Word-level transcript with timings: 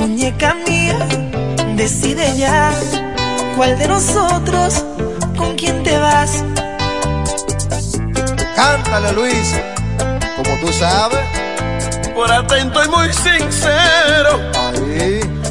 Muñeca 0.00 0.54
mía, 0.66 0.98
decide 1.76 2.34
ya 2.34 2.72
cuál 3.54 3.78
de 3.78 3.86
nosotros 3.86 4.82
con 5.36 5.56
quién 5.56 5.82
te 5.82 5.98
vas. 5.98 6.42
Cántale, 8.56 9.12
Luis, 9.12 9.54
como 10.36 10.58
tú 10.58 10.72
sabes. 10.72 11.20
Por 12.14 12.32
atento 12.32 12.82
y 12.82 12.88
muy 12.88 13.12
sincero. 13.12 14.40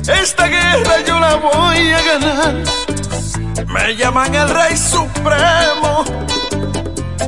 Esta 0.07 0.47
guerra 0.47 0.95
yo 1.05 1.19
la 1.19 1.35
voy 1.35 1.91
a 1.91 2.01
ganar. 2.01 2.55
Me 3.67 3.95
llaman 3.95 4.33
el 4.33 4.49
Rey 4.49 4.75
Supremo. 4.75 6.05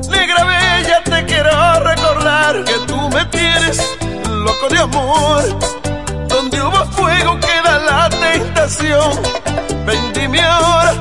Negra 0.09 0.43
Bella, 0.43 1.03
te 1.03 1.25
quiero 1.27 1.83
recordar 1.83 2.63
que 2.63 2.73
tú 2.87 2.97
me 3.09 3.25
tienes 3.25 3.79
loco 4.27 4.69
de 4.69 4.79
amor. 4.79 5.80
Donde 6.51 6.67
hubo 6.67 6.85
fuego 6.91 7.39
queda 7.39 7.79
la 7.79 8.09
tentación. 8.09 9.21
Ven, 9.85 10.13
dime 10.13 10.41
ahora, 10.41 10.93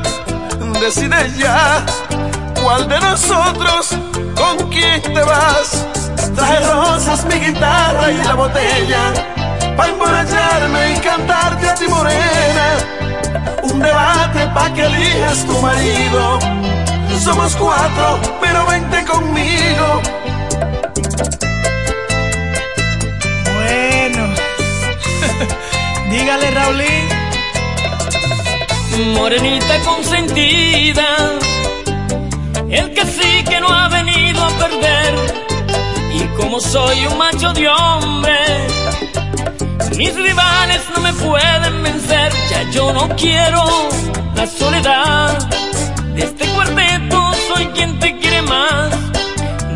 decide 0.81 1.33
ya 1.39 1.85
cuál 2.63 2.89
de 2.89 3.01
nosotros 3.01 3.89
con 4.37 4.71
quién 4.71 5.03
te 5.03 5.23
vas. 5.23 5.87
Traje 6.37 6.61
rosas, 6.61 7.25
mi 7.25 7.35
guitarra 7.35 8.13
y 8.13 8.17
la 8.19 8.35
botella 8.35 9.13
Pa' 9.77 9.89
emborracharme 9.89 10.93
y 10.93 11.01
cantarte 11.01 11.69
a 11.69 11.75
ti 11.75 11.89
morena 11.89 12.77
Un 13.65 13.81
debate 13.81 14.47
pa' 14.55 14.73
que 14.73 14.87
elijas 14.87 15.45
tu 15.45 15.59
marido 15.61 16.39
Somos 17.19 17.57
cuatro, 17.57 18.21
pero 18.41 18.65
vente 18.67 19.05
conmigo 19.05 20.03
Dígale 26.11 26.51
Raulín 26.51 27.09
Morenita 29.15 29.79
consentida 29.85 31.07
El 32.69 32.93
que 32.95 33.05
sí 33.07 33.45
que 33.49 33.61
no 33.61 33.69
ha 33.69 33.89
venido 33.89 34.45
a 34.45 34.51
perder 34.51 35.15
Y 36.15 36.21
como 36.37 36.61
soy 36.61 37.07
un 37.07 37.17
macho 37.19 37.53
de 37.53 37.69
hombre 37.69 38.71
mis 40.01 40.15
rivales 40.15 40.81
no 40.95 41.03
me 41.03 41.13
pueden 41.13 41.83
vencer, 41.83 42.33
ya 42.51 42.71
yo 42.71 42.91
no 42.91 43.07
quiero 43.17 43.63
la 44.35 44.47
soledad. 44.47 45.39
De 46.15 46.23
este 46.23 46.47
cuarteto 46.55 47.33
soy 47.49 47.67
quien 47.75 47.99
te 47.99 48.17
quiere 48.19 48.41
más. 48.41 48.89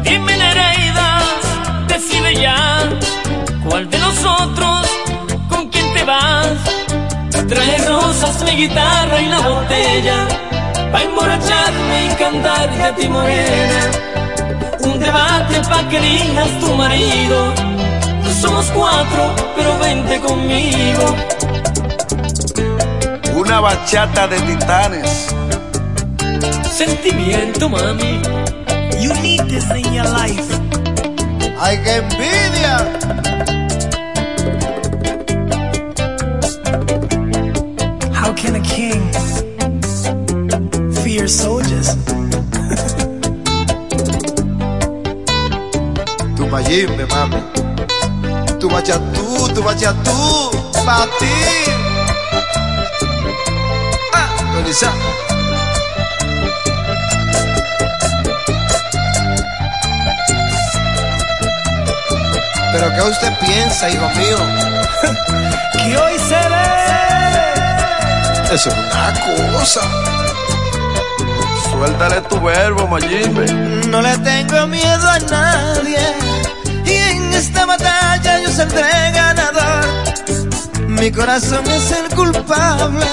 Dime 0.03 0.35
Nereida, 0.35 1.21
decide 1.89 2.37
ya, 2.41 2.89
cuál 3.69 3.91
de 3.91 3.99
nosotros, 3.99 4.74
Trae 7.49 7.79
rosas, 7.87 8.43
mi 8.45 8.53
guitarra 8.53 9.21
y 9.21 9.27
la 9.27 9.41
botella, 9.49 10.29
pa' 10.93 11.03
emborracharme 11.03 12.07
y 12.07 12.15
cantarte 12.17 12.83
a 12.83 12.95
ti 12.95 13.09
morena. 13.09 13.91
Un 14.81 14.99
debate 14.99 15.61
pa' 15.69 15.89
que 15.89 15.97
elijas 15.99 16.61
tu 16.61 16.75
marido 16.75 17.75
somos 18.45 18.67
cuatro, 18.75 19.35
pero 19.57 19.79
vente 19.79 20.21
conmigo. 20.21 21.17
Una 23.35 23.61
bachata 23.61 24.27
de 24.27 24.39
titanes. 24.41 25.35
Sentimiento, 26.77 27.71
mami. 27.71 28.21
You 29.01 29.15
need 29.23 29.43
this 29.49 29.65
in 29.71 29.95
your 29.95 30.09
life. 30.11 30.45
¡Ay, 31.59 31.81
qué 31.83 31.97
envidia! 31.97 33.54
Mayimbe, 46.75 47.07
mami 47.07 47.37
tu 48.59 48.69
bachatú, 48.69 49.49
tu 49.55 49.63
bachatú, 49.63 50.51
para 50.85 51.07
ti. 51.19 51.37
Ah, 54.13 54.29
Elisa. 54.59 54.91
Pero 62.73 62.91
¿qué 62.95 63.03
usted 63.03 63.33
piensa, 63.39 63.91
hijo 63.91 64.09
mío? 64.17 64.39
que 65.73 65.97
hoy 65.97 66.19
se 66.19 66.41
ve. 66.53 66.71
Eso 68.55 68.69
es 68.71 68.77
una 68.77 69.13
cosa. 69.53 69.83
Suéltale 71.71 72.21
tu 72.23 72.41
verbo, 72.41 72.89
Mayimbe. 72.89 73.47
No 73.89 74.01
le 74.01 74.17
tengo 74.19 74.67
miedo 74.67 75.09
a 75.09 75.19
nadie 75.19 76.34
esta 77.45 77.67
batalla 77.67 78.41
yo 78.41 78.51
saldré 78.51 79.11
ganador. 79.13 79.85
Mi 80.89 81.11
corazón 81.11 81.65
es 81.67 81.91
el 81.93 82.15
culpable, 82.15 83.07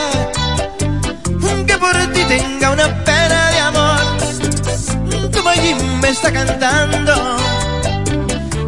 que 1.68 1.78
por 1.78 1.96
ti 2.14 2.24
tenga 2.26 2.72
una 2.72 2.88
pena 3.04 3.52
de 3.52 3.60
amor. 3.60 5.32
Como 5.34 5.50
allí 5.50 5.76
me 6.02 6.10
está 6.10 6.32
cantando, 6.32 7.14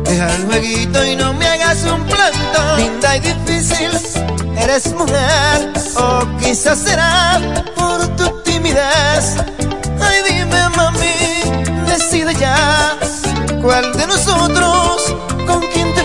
deja 0.03 0.35
el 0.35 0.45
jueguito 0.45 1.05
y 1.05 1.15
no 1.15 1.33
me 1.33 1.47
hagas 1.47 1.83
un 1.85 2.03
planto. 2.05 2.77
Linda 2.77 3.17
y 3.17 3.19
difícil, 3.21 3.91
eres 4.57 4.93
mujer, 4.93 5.73
o 5.95 6.27
quizás 6.39 6.79
será 6.79 7.39
por 7.75 8.07
tu 8.17 8.41
timidez. 8.41 9.37
Ay, 10.01 10.17
dime, 10.27 10.69
mami, 10.75 11.85
decide 11.87 12.33
ya 12.35 12.97
cuál 13.63 13.93
de 13.93 14.05
nosotros 14.07 15.15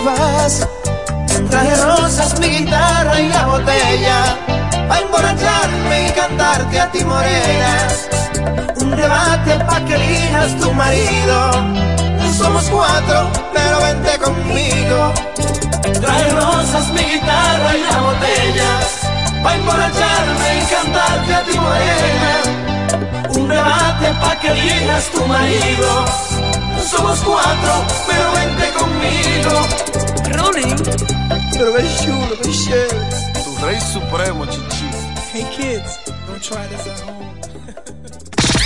vas. 0.03 0.67
Traje 1.49 1.75
rosas, 1.75 2.39
mi 2.39 2.47
guitarra 2.47 3.19
y 3.19 3.27
la 3.27 3.45
botella, 3.45 4.37
a 4.89 4.99
emborracharme 4.99 6.07
y 6.07 6.11
cantarte 6.11 6.79
a 6.79 6.91
ti 6.91 7.03
morena. 7.03 7.87
Un 8.81 8.95
debate 8.95 9.51
pa' 9.65 9.81
que 9.85 9.95
elijas 9.95 10.55
tu 10.59 10.71
marido. 10.73 11.51
Somos 12.37 12.63
cuatro, 12.69 13.29
pero 13.53 13.81
vente 13.81 14.17
conmigo. 14.19 15.13
Traje 16.01 16.29
rosas, 16.31 16.87
mi 16.93 17.03
guitarra 17.03 17.69
y 17.75 17.81
la 17.91 17.99
botella, 18.07 18.69
pa' 19.43 19.55
emborracharme 19.55 20.47
y 20.59 20.65
cantarte 20.75 21.35
a 21.35 21.43
ti 21.43 21.59
morena. 21.59 22.33
Un 23.31 23.47
debate 23.47 24.07
pa' 24.21 24.39
que 24.39 24.47
elijas 24.51 25.03
tu 25.11 25.25
marido. 25.25 26.48
Somos 26.87 27.19
cuatro, 27.19 27.85
pero 28.07 28.31
vente 28.33 28.71
conmigo. 28.77 29.67
Rolling. 30.33 30.75
Pero 31.53 31.73
qué 31.75 31.83
chulo, 32.03 32.37
qué 32.41 32.51
chévere. 32.51 33.09
Tu 33.43 33.65
rey 33.65 33.79
supremo, 33.81 34.45
chichi. 34.45 34.87
Hey 35.33 35.45
kids, 35.55 35.99
don't 36.27 36.41
try 36.41 36.65
this 36.67 36.87
at 36.87 36.99
home. 37.01 37.18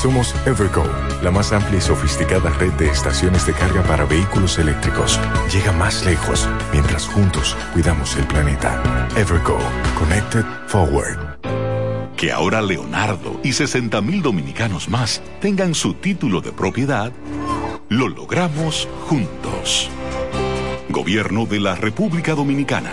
Somos 0.00 0.32
Evergo, 0.46 0.84
la 1.24 1.32
más 1.32 1.52
amplia 1.52 1.78
y 1.78 1.80
sofisticada 1.80 2.50
red 2.50 2.72
de 2.74 2.88
estaciones 2.88 3.44
de 3.46 3.52
carga 3.52 3.82
para 3.82 4.04
vehículos 4.04 4.56
eléctricos. 4.60 5.18
Llega 5.52 5.72
más 5.72 6.06
lejos 6.06 6.48
mientras 6.72 7.08
juntos 7.08 7.56
cuidamos 7.72 8.14
el 8.14 8.24
planeta. 8.28 9.08
Evergo, 9.16 9.58
Connected 9.98 10.44
Forward. 10.68 11.40
Que 12.16 12.30
ahora 12.30 12.62
Leonardo 12.62 13.40
y 13.42 13.52
60 13.52 14.00
mil 14.00 14.22
dominicanos 14.22 14.88
más 14.88 15.20
tengan 15.40 15.74
su 15.74 15.94
título 15.94 16.40
de 16.42 16.52
propiedad 16.52 17.12
Lo 17.88 18.06
logramos 18.06 18.88
juntos. 19.08 19.90
Gobierno 20.90 21.44
de 21.44 21.58
la 21.58 21.74
República 21.74 22.36
Dominicana. 22.36 22.92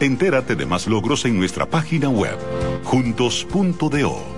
Entérate 0.00 0.56
de 0.56 0.64
más 0.64 0.86
logros 0.86 1.26
en 1.26 1.36
nuestra 1.36 1.66
página 1.66 2.08
web, 2.08 2.38
juntos.do. 2.84 4.37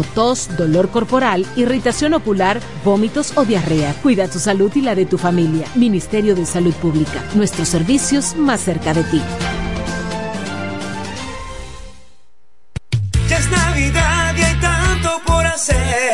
tos, 0.03 0.49
dolor 0.57 0.89
corporal, 0.89 1.45
irritación 1.55 2.13
ocular, 2.13 2.59
vómitos 2.83 3.33
o 3.35 3.45
diarrea. 3.45 3.93
Cuida 4.01 4.27
tu 4.27 4.39
salud 4.39 4.71
y 4.75 4.81
la 4.81 4.95
de 4.95 5.05
tu 5.05 5.17
familia. 5.17 5.67
Ministerio 5.75 6.35
de 6.35 6.45
Salud 6.45 6.73
Pública. 6.73 7.23
Nuestros 7.35 7.69
servicios 7.69 8.35
más 8.35 8.61
cerca 8.61 8.93
de 8.93 9.03
ti. 9.03 9.21
Ya 13.27 13.37
es 13.37 13.51
Navidad 13.51 14.35
y 14.37 14.41
hay 14.41 14.55
tanto 14.59 15.21
por 15.25 15.45
hacer. 15.45 16.11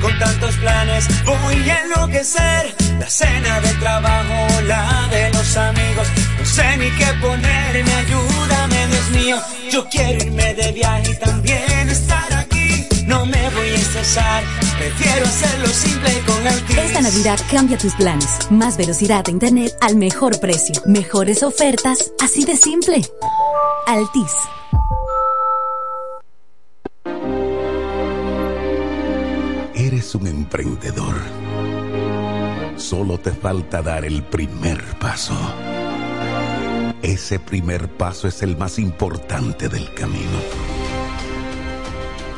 Con 0.00 0.18
tantos 0.18 0.54
planes 0.56 1.08
voy 1.24 1.70
a 1.70 1.82
enloquecer. 1.84 2.74
La 2.98 3.08
cena 3.08 3.60
de 3.60 3.74
trabajo, 3.74 4.60
la 4.66 5.08
de 5.10 5.30
los 5.32 5.56
amigos. 5.56 6.06
No 6.38 6.44
sé 6.44 6.76
ni 6.76 6.90
qué 6.90 7.06
ponerme, 7.20 7.92
ayúdame, 7.92 8.86
Dios 8.88 9.10
mío. 9.10 9.36
Yo 9.70 9.88
quiero 9.88 10.24
irme 10.24 10.54
de 10.54 10.72
viaje 10.72 11.12
y 11.12 11.16
también 11.16 11.88
estar 11.88 12.32
aquí 12.34 12.41
no 13.12 13.26
me 13.26 13.50
voy 13.50 13.68
a 13.68 13.74
estresar, 13.74 14.42
prefiero 14.78 15.26
hacerlo 15.26 15.66
simple 15.66 16.10
con 16.26 16.46
Altis. 16.46 16.78
Esta 16.78 17.00
Navidad 17.02 17.38
cambia 17.50 17.76
tus 17.76 17.94
planes. 17.94 18.50
Más 18.50 18.76
velocidad 18.78 19.24
de 19.24 19.32
internet 19.32 19.72
al 19.82 19.96
mejor 19.96 20.40
precio. 20.40 20.74
Mejores 20.86 21.42
ofertas, 21.42 22.12
así 22.20 22.44
de 22.44 22.56
simple. 22.56 23.02
Altis. 23.86 24.32
Eres 29.74 30.14
un 30.14 30.26
emprendedor. 30.26 31.16
Solo 32.76 33.18
te 33.18 33.32
falta 33.32 33.82
dar 33.82 34.06
el 34.06 34.22
primer 34.22 34.82
paso. 34.98 35.34
Ese 37.02 37.38
primer 37.38 37.88
paso 37.88 38.26
es 38.28 38.42
el 38.42 38.56
más 38.56 38.78
importante 38.78 39.68
del 39.68 39.92
camino 39.92 40.81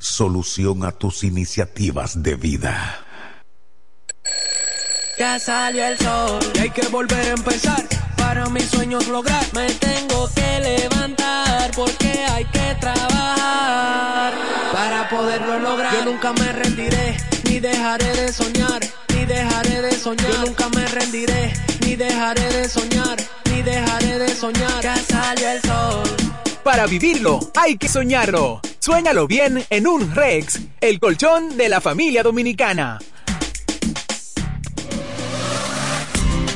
solución 0.00 0.84
a 0.84 0.92
tus 0.92 1.22
iniciativas 1.22 2.22
de 2.22 2.34
vida. 2.34 3.04
Ya 5.18 5.38
salió 5.38 5.86
el 5.86 5.98
sol 5.98 6.40
y 6.54 6.58
hay 6.58 6.70
que 6.70 6.88
volver 6.88 7.20
a 7.26 7.32
empezar. 7.32 7.84
Para 8.16 8.48
mis 8.48 8.64
sueños 8.64 9.06
lograr, 9.08 9.44
me 9.54 9.70
tengo 9.74 10.28
que 10.34 10.60
levantar 10.60 11.70
porque 11.76 12.08
hay 12.08 12.44
que 12.46 12.76
trabajar 12.80 14.32
para 14.72 15.08
poderlo 15.10 15.58
lograr. 15.58 15.94
Yo 15.94 16.04
nunca 16.06 16.32
me 16.32 16.52
rendiré 16.52 17.16
ni 17.44 17.60
dejaré 17.60 18.16
de 18.16 18.32
soñar, 18.32 18.80
ni 19.14 19.26
dejaré 19.26 19.82
de 19.82 19.92
soñar. 19.92 20.30
Yo 20.32 20.46
nunca 20.46 20.68
me 20.70 20.86
rendiré 20.86 21.52
ni 21.84 21.96
dejaré 21.96 22.50
de 22.52 22.68
soñar, 22.68 23.18
ni 23.50 23.62
dejaré 23.62 24.18
de 24.18 24.34
soñar. 24.34 24.82
Ya 24.82 24.96
salió 24.96 25.50
el 25.50 25.60
sol. 25.60 26.19
Para 26.64 26.86
vivirlo 26.86 27.40
hay 27.56 27.78
que 27.78 27.88
soñarlo. 27.88 28.60
Suéñalo 28.78 29.26
bien 29.26 29.64
en 29.70 29.86
un 29.86 30.14
Rex, 30.14 30.60
el 30.80 31.00
colchón 31.00 31.56
de 31.56 31.68
la 31.68 31.80
familia 31.80 32.22
dominicana. 32.22 32.98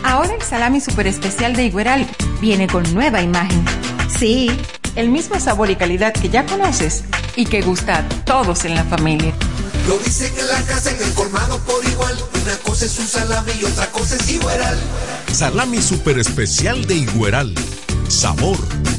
Ahora 0.02 0.34
el 0.34 0.42
salami 0.42 0.80
super 0.80 1.06
especial 1.06 1.56
de 1.56 1.64
Igueral 1.64 2.06
viene 2.40 2.66
con 2.66 2.82
nueva 2.92 3.22
imagen. 3.22 3.64
Sí, 4.18 4.50
el 4.94 5.08
mismo 5.08 5.40
sabor 5.40 5.70
y 5.70 5.76
calidad 5.76 6.12
que 6.12 6.28
ya 6.28 6.44
conoces 6.44 7.04
y 7.36 7.46
que 7.46 7.62
gusta 7.62 7.98
a 7.98 8.08
todos 8.24 8.66
en 8.66 8.74
la 8.74 8.84
familia. 8.84 9.32
Lo 9.88 9.98
dicen 9.98 10.32
en 10.38 10.46
la 10.48 10.62
casa, 10.62 10.90
en 10.90 11.02
el 11.02 11.14
colmado 11.14 11.58
por 11.60 11.82
igual. 11.84 12.16
Una 12.42 12.56
cosa 12.58 12.84
es 12.84 12.98
un 12.98 13.06
salami 13.06 13.52
y 13.60 13.64
otra 13.64 13.90
cosa 13.90 14.16
es 14.16 14.30
Igueral. 14.30 14.78
Salami 15.32 15.80
super 15.80 16.18
especial 16.18 16.86
de 16.86 16.96
Igueral. 16.96 17.54
Sabor, 18.08 18.58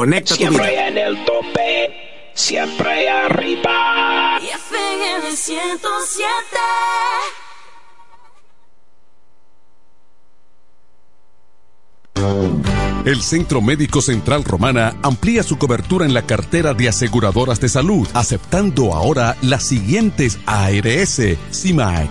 Tu 0.00 0.34
Siempre 0.34 0.70
vida. 0.70 0.88
en 0.88 0.98
el 0.98 1.24
tope, 1.26 2.30
siempre 2.34 3.08
arriba. 3.10 4.38
Y 4.40 4.46
FM 4.46 5.36
107. 5.36 6.58
El 13.04 13.22
Centro 13.22 13.62
Médico 13.62 14.02
Central 14.02 14.44
Romana 14.44 14.94
amplía 15.02 15.42
su 15.42 15.56
cobertura 15.56 16.04
en 16.04 16.12
la 16.12 16.22
cartera 16.22 16.74
de 16.74 16.88
aseguradoras 16.88 17.58
de 17.58 17.68
salud, 17.70 18.06
aceptando 18.12 18.92
ahora 18.94 19.36
las 19.40 19.62
siguientes 19.64 20.38
ARS, 20.44 21.22
CIMAC, 21.50 22.10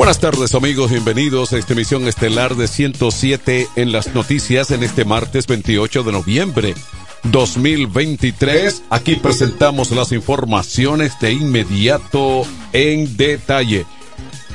Buenas 0.00 0.18
tardes 0.18 0.54
amigos, 0.54 0.90
bienvenidos 0.90 1.52
a 1.52 1.58
esta 1.58 1.74
emisión 1.74 2.08
estelar 2.08 2.54
de 2.54 2.68
107 2.68 3.68
en 3.76 3.92
las 3.92 4.14
noticias 4.14 4.70
en 4.70 4.82
este 4.82 5.04
martes 5.04 5.46
28 5.46 6.04
de 6.04 6.12
noviembre 6.12 6.74
2023. 7.24 8.84
Aquí 8.88 9.16
presentamos 9.16 9.90
las 9.90 10.12
informaciones 10.12 11.20
de 11.20 11.34
inmediato 11.34 12.44
en 12.72 13.14
detalle. 13.18 13.84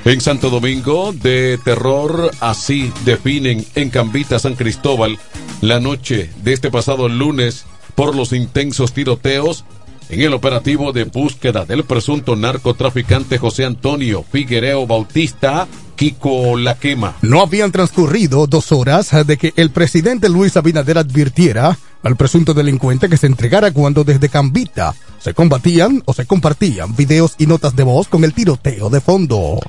En 0.03 0.19
Santo 0.19 0.49
Domingo, 0.49 1.13
de 1.13 1.59
terror, 1.63 2.31
así 2.39 2.91
definen 3.05 3.63
en 3.75 3.91
Cambita 3.91 4.39
San 4.39 4.55
Cristóbal 4.55 5.19
la 5.61 5.79
noche 5.79 6.31
de 6.41 6.53
este 6.53 6.71
pasado 6.71 7.07
lunes 7.07 7.65
por 7.93 8.15
los 8.15 8.33
intensos 8.33 8.93
tiroteos 8.93 9.63
en 10.09 10.21
el 10.21 10.33
operativo 10.33 10.93
de 10.93 11.05
búsqueda 11.05 11.65
del 11.65 11.83
presunto 11.83 12.35
narcotraficante 12.35 13.37
José 13.37 13.65
Antonio 13.65 14.23
Figuereo 14.29 14.85
Bautista, 14.85 15.67
Kiko 15.95 16.57
La 16.57 16.75
Quema. 16.77 17.15
No 17.21 17.41
habían 17.41 17.71
transcurrido 17.71 18.47
dos 18.47 18.71
horas 18.71 19.11
de 19.25 19.37
que 19.37 19.53
el 19.55 19.71
presidente 19.71 20.29
Luis 20.29 20.57
Abinader 20.57 20.97
advirtiera 20.97 21.77
al 22.03 22.15
presunto 22.15 22.53
delincuente 22.53 23.09
que 23.09 23.17
se 23.17 23.27
entregara 23.27 23.71
cuando 23.71 24.03
desde 24.03 24.29
Cambita 24.29 24.93
se 25.19 25.33
combatían 25.33 26.03
o 26.05 26.13
se 26.13 26.25
compartían 26.25 26.95
videos 26.95 27.33
y 27.39 27.47
notas 27.47 27.75
de 27.75 27.83
voz 27.83 28.07
con 28.07 28.23
el 28.23 28.33
tiroteo 28.33 28.89
de 28.89 29.01
fondo. 29.01 29.59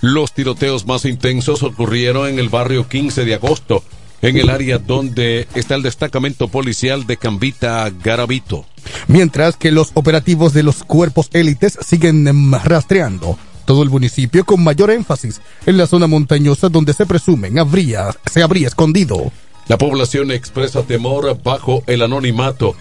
Los 0.00 0.32
tiroteos 0.32 0.86
más 0.86 1.04
intensos 1.04 1.62
ocurrieron 1.62 2.28
en 2.28 2.38
el 2.38 2.48
barrio 2.48 2.88
15 2.88 3.24
de 3.24 3.34
agosto, 3.34 3.84
en 4.22 4.36
el 4.36 4.50
área 4.50 4.78
donde 4.78 5.46
está 5.54 5.74
el 5.74 5.82
destacamento 5.82 6.48
policial 6.48 7.06
de 7.06 7.18
Cambita 7.18 7.88
Garavito. 8.02 8.64
Mientras 9.08 9.56
que 9.56 9.70
los 9.70 9.90
operativos 9.94 10.52
de 10.52 10.62
los 10.62 10.84
cuerpos 10.84 11.28
élites 11.32 11.78
siguen 11.86 12.26
em, 12.26 12.52
rastreando 12.52 13.38
todo 13.64 13.82
el 13.82 13.90
municipio 13.90 14.44
con 14.44 14.62
mayor 14.62 14.90
énfasis 14.90 15.40
en 15.66 15.76
la 15.76 15.86
zona 15.86 16.06
montañosa 16.06 16.68
donde 16.68 16.92
se 16.92 17.06
presumen 17.06 17.58
habría, 17.58 18.10
se 18.30 18.42
habría 18.42 18.68
escondido. 18.68 19.32
La 19.68 19.78
población 19.78 20.30
expresa 20.32 20.82
temor 20.82 21.38
bajo 21.42 21.84
el 21.86 22.02
anonimato 22.02 22.74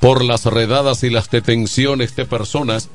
por 0.00 0.24
las 0.24 0.46
redadas 0.46 1.04
y 1.04 1.10
las 1.10 1.30
detenciones 1.30 2.16
de 2.16 2.24
personas 2.24 2.88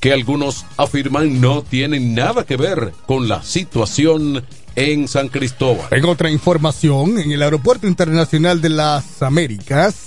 que 0.00 0.12
algunos 0.12 0.64
afirman 0.76 1.40
no 1.40 1.62
tienen 1.62 2.14
nada 2.14 2.44
que 2.44 2.56
ver 2.56 2.92
con 3.06 3.28
la 3.28 3.42
situación 3.42 4.44
en 4.76 5.08
San 5.08 5.28
Cristóbal. 5.28 5.86
En 5.90 6.04
otra 6.04 6.30
información, 6.30 7.18
en 7.18 7.32
el 7.32 7.42
Aeropuerto 7.42 7.86
Internacional 7.86 8.60
de 8.60 8.68
las 8.68 9.22
Américas, 9.22 10.05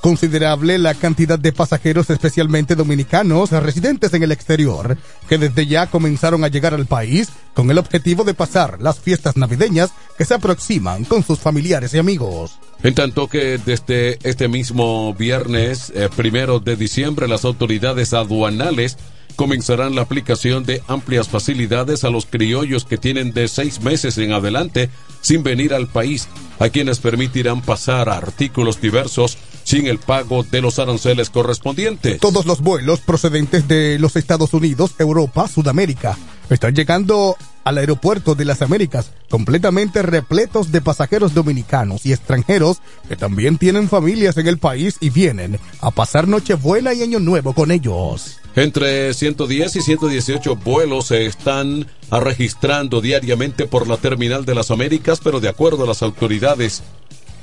considerable 0.00 0.78
la 0.78 0.94
cantidad 0.94 1.38
de 1.38 1.52
pasajeros, 1.52 2.10
especialmente 2.10 2.74
dominicanos, 2.74 3.50
residentes 3.50 4.12
en 4.14 4.22
el 4.22 4.32
exterior, 4.32 4.96
que 5.28 5.38
desde 5.38 5.66
ya 5.66 5.86
comenzaron 5.86 6.44
a 6.44 6.48
llegar 6.48 6.74
al 6.74 6.86
país 6.86 7.28
con 7.54 7.70
el 7.70 7.78
objetivo 7.78 8.24
de 8.24 8.34
pasar 8.34 8.80
las 8.80 8.98
fiestas 8.98 9.36
navideñas 9.36 9.90
que 10.16 10.24
se 10.24 10.34
aproximan 10.34 11.04
con 11.04 11.22
sus 11.22 11.38
familiares 11.38 11.94
y 11.94 11.98
amigos. 11.98 12.58
En 12.82 12.94
tanto 12.94 13.28
que 13.28 13.58
desde 13.58 14.18
este 14.22 14.48
mismo 14.48 15.14
viernes, 15.14 15.92
eh, 15.94 16.08
primero 16.14 16.60
de 16.60 16.76
diciembre, 16.76 17.28
las 17.28 17.44
autoridades 17.44 18.14
aduanales 18.14 18.96
comenzarán 19.36 19.94
la 19.94 20.02
aplicación 20.02 20.64
de 20.64 20.82
amplias 20.86 21.28
facilidades 21.28 22.04
a 22.04 22.10
los 22.10 22.26
criollos 22.26 22.84
que 22.84 22.98
tienen 22.98 23.32
de 23.32 23.48
seis 23.48 23.80
meses 23.80 24.18
en 24.18 24.32
adelante 24.32 24.90
sin 25.20 25.42
venir 25.42 25.74
al 25.74 25.86
país, 25.86 26.28
a 26.58 26.68
quienes 26.68 26.98
permitirán 26.98 27.62
pasar 27.62 28.08
artículos 28.08 28.80
diversos 28.80 29.38
sin 29.64 29.86
el 29.86 29.98
pago 29.98 30.42
de 30.42 30.60
los 30.60 30.78
aranceles 30.78 31.30
correspondientes. 31.30 32.20
Todos 32.20 32.46
los 32.46 32.60
vuelos 32.60 33.00
procedentes 33.00 33.68
de 33.68 33.98
los 33.98 34.16
Estados 34.16 34.52
Unidos, 34.52 34.94
Europa, 34.98 35.48
Sudamérica, 35.48 36.18
están 36.48 36.74
llegando 36.74 37.36
al 37.62 37.78
aeropuerto 37.78 38.34
de 38.34 38.44
las 38.44 38.62
Américas 38.62 39.12
completamente 39.28 40.02
repletos 40.02 40.72
de 40.72 40.80
pasajeros 40.80 41.34
dominicanos 41.34 42.04
y 42.04 42.12
extranjeros 42.12 42.78
que 43.08 43.16
también 43.16 43.58
tienen 43.58 43.88
familias 43.88 44.36
en 44.38 44.48
el 44.48 44.58
país 44.58 44.96
y 45.00 45.10
vienen 45.10 45.60
a 45.80 45.90
pasar 45.90 46.26
Nochebuena 46.26 46.92
y 46.94 47.02
Año 47.02 47.20
Nuevo 47.20 47.52
con 47.52 47.70
ellos. 47.70 48.39
Entre 48.56 49.14
110 49.14 49.76
y 49.76 49.80
118 49.80 50.56
vuelos 50.56 51.06
se 51.06 51.26
están 51.26 51.86
registrando 52.10 53.00
diariamente 53.00 53.66
por 53.66 53.86
la 53.86 53.96
Terminal 53.96 54.44
de 54.44 54.56
las 54.56 54.72
Américas, 54.72 55.20
pero 55.22 55.38
de 55.38 55.48
acuerdo 55.48 55.84
a 55.84 55.86
las 55.86 56.02
autoridades 56.02 56.82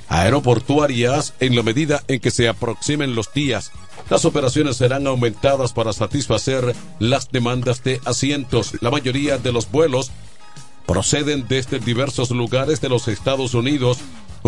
aeroportuarias, 0.09 1.33
en 1.39 1.55
la 1.55 1.63
medida 1.63 2.03
en 2.07 2.19
que 2.19 2.31
se 2.31 2.49
aproximen 2.49 3.15
los 3.15 3.33
días, 3.33 3.71
las 4.09 4.25
operaciones 4.25 4.77
serán 4.77 5.07
aumentadas 5.07 5.73
para 5.73 5.93
satisfacer 5.93 6.75
las 6.99 7.31
demandas 7.31 7.83
de 7.83 8.01
asientos. 8.05 8.73
La 8.81 8.91
mayoría 8.91 9.37
de 9.37 9.51
los 9.51 9.71
vuelos 9.71 10.11
proceden 10.85 11.45
desde 11.47 11.79
diversos 11.79 12.31
lugares 12.31 12.79
de 12.81 12.89
los 12.89 13.07
Estados 13.07 13.53
Unidos, 13.53 13.99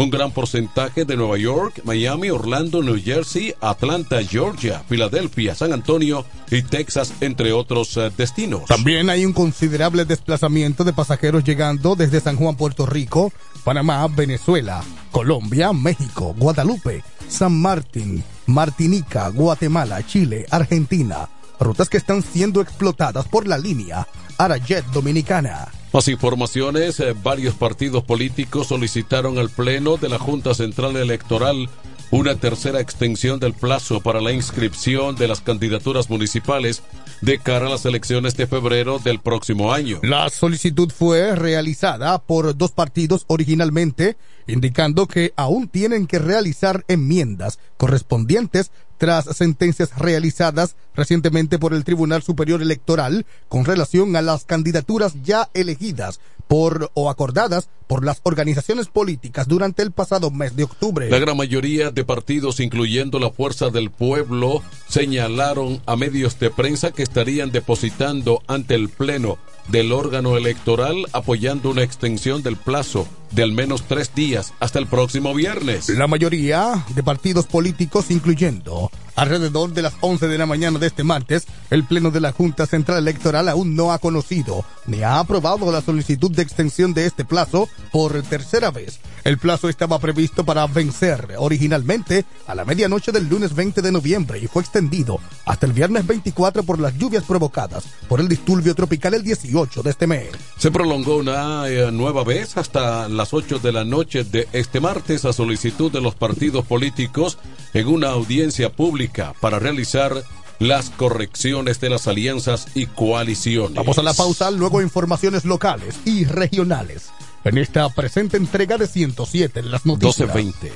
un 0.03 0.09
gran 0.09 0.31
porcentaje 0.31 1.03
de 1.05 1.17
Nueva 1.17 1.37
York, 1.37 1.81
Miami, 1.83 2.29
Orlando, 2.29 2.81
New 2.81 3.01
Jersey, 3.01 3.53
Atlanta, 3.59 4.23
Georgia, 4.23 4.83
Filadelfia, 4.87 5.55
San 5.55 5.73
Antonio 5.73 6.25
y 6.49 6.61
Texas, 6.61 7.13
entre 7.21 7.51
otros 7.51 7.97
uh, 7.97 8.11
destinos. 8.15 8.65
También 8.65 9.09
hay 9.09 9.25
un 9.25 9.33
considerable 9.33 10.05
desplazamiento 10.05 10.83
de 10.83 10.93
pasajeros 10.93 11.43
llegando 11.43 11.95
desde 11.95 12.21
San 12.21 12.37
Juan, 12.37 12.55
Puerto 12.55 12.85
Rico, 12.85 13.33
Panamá, 13.63 14.07
Venezuela, 14.07 14.83
Colombia, 15.11 15.73
México, 15.73 16.33
Guadalupe, 16.37 17.03
San 17.27 17.59
Martín, 17.59 18.23
Martinica, 18.45 19.29
Guatemala, 19.29 20.05
Chile, 20.05 20.45
Argentina. 20.49 21.29
Rutas 21.59 21.89
que 21.89 21.97
están 21.97 22.23
siendo 22.23 22.61
explotadas 22.61 23.27
por 23.27 23.47
la 23.47 23.57
línea 23.57 24.07
Arajet 24.37 24.85
Dominicana. 24.93 25.67
Más 25.91 26.07
informaciones, 26.07 26.99
eh, 26.99 27.15
varios 27.23 27.55
partidos 27.55 28.03
políticos 28.03 28.67
solicitaron 28.67 29.39
al 29.39 29.49
Pleno 29.49 29.97
de 29.97 30.09
la 30.09 30.19
Junta 30.19 30.53
Central 30.53 30.95
Electoral 30.97 31.67
una 32.11 32.35
tercera 32.35 32.79
extensión 32.79 33.39
del 33.39 33.53
plazo 33.53 33.99
para 34.01 34.21
la 34.21 34.31
inscripción 34.31 35.15
de 35.15 35.27
las 35.27 35.41
candidaturas 35.41 36.09
municipales 36.09 36.83
de 37.21 37.39
cara 37.39 37.67
a 37.67 37.69
las 37.69 37.85
elecciones 37.85 38.35
de 38.35 38.47
febrero 38.47 38.99
del 38.99 39.19
próximo 39.19 39.73
año. 39.73 39.99
La 40.03 40.29
solicitud 40.29 40.91
fue 40.91 41.35
realizada 41.35 42.19
por 42.19 42.55
dos 42.55 42.71
partidos 42.71 43.25
originalmente, 43.27 44.17
indicando 44.47 45.07
que 45.07 45.33
aún 45.35 45.67
tienen 45.67 46.07
que 46.07 46.19
realizar 46.19 46.83
enmiendas 46.87 47.59
correspondientes 47.77 48.71
tras 48.99 49.25
sentencias 49.35 49.97
realizadas 49.97 50.75
recientemente 50.93 51.57
por 51.57 51.73
el 51.73 51.83
Tribunal 51.83 52.21
Superior 52.21 52.61
Electoral 52.61 53.25
con 53.47 53.65
relación 53.65 54.15
a 54.15 54.21
las 54.21 54.43
candidaturas 54.43 55.13
ya 55.23 55.49
elegidas 55.55 56.19
por 56.47 56.91
o 56.95 57.09
acordadas 57.09 57.69
por 57.87 58.03
las 58.03 58.19
organizaciones 58.23 58.87
políticas 58.87 59.47
durante 59.47 59.81
el 59.81 59.91
pasado 59.91 60.31
mes 60.31 60.55
de 60.55 60.63
octubre. 60.63 61.09
La 61.09 61.19
gran 61.19 61.37
mayoría 61.37 61.91
de 61.91 62.03
partidos, 62.03 62.59
incluyendo 62.59 63.19
la 63.19 63.29
Fuerza 63.31 63.69
del 63.69 63.89
Pueblo, 63.89 64.61
señalaron 64.87 65.81
a 65.85 65.95
medios 65.95 66.37
de 66.39 66.49
prensa 66.49 66.91
que 66.91 67.03
estarían 67.03 67.51
depositando 67.51 68.43
ante 68.47 68.75
el 68.75 68.89
Pleno 68.89 69.37
del 69.71 69.91
órgano 69.91 70.37
electoral 70.37 71.05
apoyando 71.13 71.69
una 71.69 71.83
extensión 71.83 72.41
del 72.41 72.55
plazo 72.55 73.07
de 73.31 73.43
al 73.43 73.51
menos 73.51 73.83
tres 73.83 74.13
días 74.15 74.53
hasta 74.59 74.79
el 74.79 74.87
próximo 74.87 75.33
viernes. 75.33 75.89
La 75.89 76.07
mayoría 76.07 76.85
de 76.95 77.03
partidos 77.03 77.45
políticos, 77.45 78.09
incluyendo 78.09 78.89
alrededor 79.15 79.73
de 79.73 79.81
las 79.81 79.93
11 80.01 80.27
de 80.27 80.37
la 80.37 80.45
mañana 80.45 80.79
de 80.79 80.87
este 80.87 81.03
martes, 81.03 81.45
el 81.69 81.83
Pleno 81.83 82.09
de 82.09 82.21
la 82.21 82.31
Junta 82.31 82.65
Central 82.65 82.99
Electoral 82.99 83.49
aún 83.49 83.75
no 83.75 83.91
ha 83.91 83.99
conocido 83.99 84.63
ni 84.87 85.03
ha 85.03 85.19
aprobado 85.19 85.71
la 85.71 85.81
solicitud 85.81 86.31
de 86.31 86.41
extensión 86.41 86.93
de 86.93 87.05
este 87.05 87.25
plazo 87.25 87.67
por 87.91 88.19
tercera 88.23 88.71
vez. 88.71 88.99
El 89.25 89.37
plazo 89.37 89.67
estaba 89.67 89.99
previsto 89.99 90.45
para 90.45 90.65
vencer 90.65 91.35
originalmente 91.37 92.25
a 92.47 92.55
la 92.55 92.65
medianoche 92.65 93.11
del 93.11 93.27
lunes 93.27 93.53
20 93.53 93.81
de 93.81 93.91
noviembre 93.91 94.39
y 94.39 94.47
fue 94.47 94.61
extendido 94.61 95.19
hasta 95.45 95.65
el 95.65 95.73
viernes 95.73 96.07
24 96.07 96.63
por 96.63 96.79
las 96.79 96.97
lluvias 96.97 97.25
provocadas 97.25 97.83
por 98.07 98.21
el 98.21 98.29
disturbio 98.29 98.73
tropical 98.73 99.13
el 99.13 99.23
18 99.23 99.58
de 99.65 99.89
este 99.89 100.07
mes. 100.07 100.29
Se 100.57 100.71
prolongó 100.71 101.17
una 101.17 101.67
eh, 101.67 101.91
nueva 101.91 102.23
vez 102.23 102.55
hasta 102.55 103.09
las 103.09 103.33
8 103.33 103.59
de 103.59 103.73
la 103.73 103.83
noche 103.83 104.23
de 104.23 104.47
este 104.53 104.79
martes 104.79 105.25
a 105.25 105.33
solicitud 105.33 105.91
de 105.91 105.99
los 105.99 106.15
partidos 106.15 106.65
políticos 106.65 107.37
en 107.73 107.87
una 107.87 108.09
audiencia 108.09 108.71
pública 108.71 109.33
para 109.41 109.59
realizar 109.59 110.23
las 110.59 110.89
correcciones 110.91 111.81
de 111.81 111.89
las 111.89 112.07
alianzas 112.07 112.67
y 112.73 112.85
coaliciones. 112.85 113.75
Vamos 113.75 113.97
a 113.97 114.03
la 114.03 114.13
pausa, 114.13 114.49
luego 114.49 114.81
informaciones 114.81 115.43
locales 115.43 115.99
y 116.05 116.23
regionales. 116.23 117.09
En 117.43 117.57
esta 117.57 117.89
presente 117.89 118.37
entrega 118.37 118.77
de 118.77 118.87
107 118.87 119.59
en 119.59 119.71
las 119.71 119.85
noticias. 119.85 120.33
1220. 120.33 120.71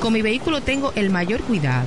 Con 0.00 0.14
mi 0.14 0.22
vehículo 0.22 0.62
tengo 0.62 0.92
el 0.96 1.10
mayor 1.10 1.42
cuidado. 1.42 1.86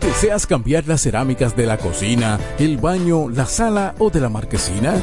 ¿Deseas 0.00 0.46
cambiar 0.46 0.86
las 0.86 1.02
cerámicas 1.02 1.56
de 1.56 1.66
la 1.66 1.76
cocina, 1.78 2.38
el 2.58 2.78
baño, 2.78 3.28
la 3.28 3.46
sala 3.46 3.94
o 3.98 4.10
de 4.10 4.20
la 4.20 4.28
marquesina? 4.28 5.02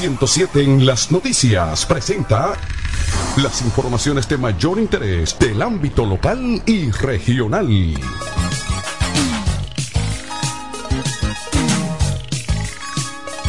...107 0.00 0.62
en 0.62 0.86
las 0.86 1.12
noticias 1.12 1.84
presenta 1.84 2.54
las 3.36 3.60
informaciones 3.60 4.26
de 4.30 4.38
mayor 4.38 4.78
interés 4.78 5.38
del 5.38 5.60
ámbito 5.60 6.06
local 6.06 6.62
y 6.64 6.90
regional. 6.90 7.68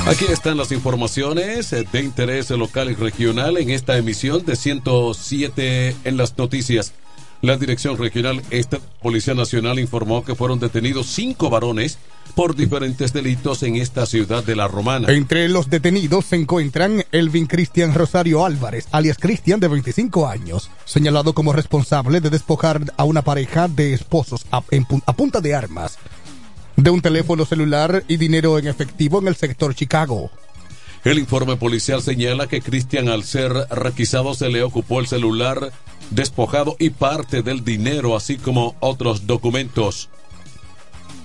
Aquí 0.06 0.26
están 0.30 0.58
las 0.58 0.74
informaciones 0.74 1.70
de 1.72 2.02
interés 2.02 2.50
local 2.50 2.92
y 2.92 2.96
regional 2.96 3.56
en 3.56 3.70
esta 3.70 3.98
emisión 3.98 4.46
de 4.46 4.58
107 4.58 5.96
en 6.04 6.18
las 6.18 6.38
noticias. 6.38 6.92
La 7.42 7.56
Dirección 7.56 7.98
Regional 7.98 8.42
Este 8.50 8.82
Policía 9.02 9.36
Nacional 9.36 9.80
informó 9.80 10.26
que 10.26 10.36
fueron 10.36 10.60
detenidos 10.60 11.08
cinco 11.08 11.50
varones 11.50 11.98
por 12.32 12.56
diferentes 12.56 13.14
delitos 13.14 13.64
en 13.64 13.76
esta 13.76 14.06
ciudad 14.06 14.44
de 14.44 14.56
La 14.56 14.68
Romana. 14.68 15.12
Entre 15.12 15.48
los 15.50 15.70
detenidos 15.70 16.26
se 16.26 16.36
encuentran 16.38 17.04
Elvin 17.12 17.46
Cristian 17.48 17.94
Rosario 17.94 18.46
Álvarez, 18.46 18.88
alias 18.92 19.18
Cristian, 19.20 19.60
de 19.60 19.68
25 19.68 20.28
años, 20.28 20.70
señalado 20.86 21.34
como 21.34 21.54
responsable 21.54 22.22
de 22.22 22.30
despojar 22.30 22.82
a 22.98 23.04
una 23.04 23.22
pareja 23.22 23.68
de 23.68 23.94
esposos 23.94 24.46
a, 24.52 24.64
en 24.72 24.86
pu- 24.86 25.04
a 25.06 25.14
punta 25.14 25.42
de 25.42 25.54
armas 25.56 25.98
de 26.78 26.90
un 26.90 27.02
teléfono 27.02 27.46
celular 27.46 28.04
y 28.08 28.18
dinero 28.18 28.58
en 28.58 28.68
efectivo 28.68 29.20
en 29.20 29.28
el 29.28 29.36
sector 29.36 29.76
Chicago. 29.76 30.32
El 31.04 31.20
informe 31.20 31.56
policial 31.58 32.02
señala 32.02 32.48
que 32.48 32.62
Cristian 32.62 33.10
al 33.10 33.24
ser 33.24 33.52
requisado 33.72 34.34
se 34.36 34.50
le 34.50 34.64
ocupó 34.64 35.00
el 35.00 35.08
celular 35.08 35.72
despojado 36.12 36.76
y 36.80 36.92
parte 36.92 37.42
del 37.42 37.64
dinero, 37.64 38.16
así 38.16 38.38
como 38.38 38.76
otros 38.80 39.26
documentos. 39.28 40.10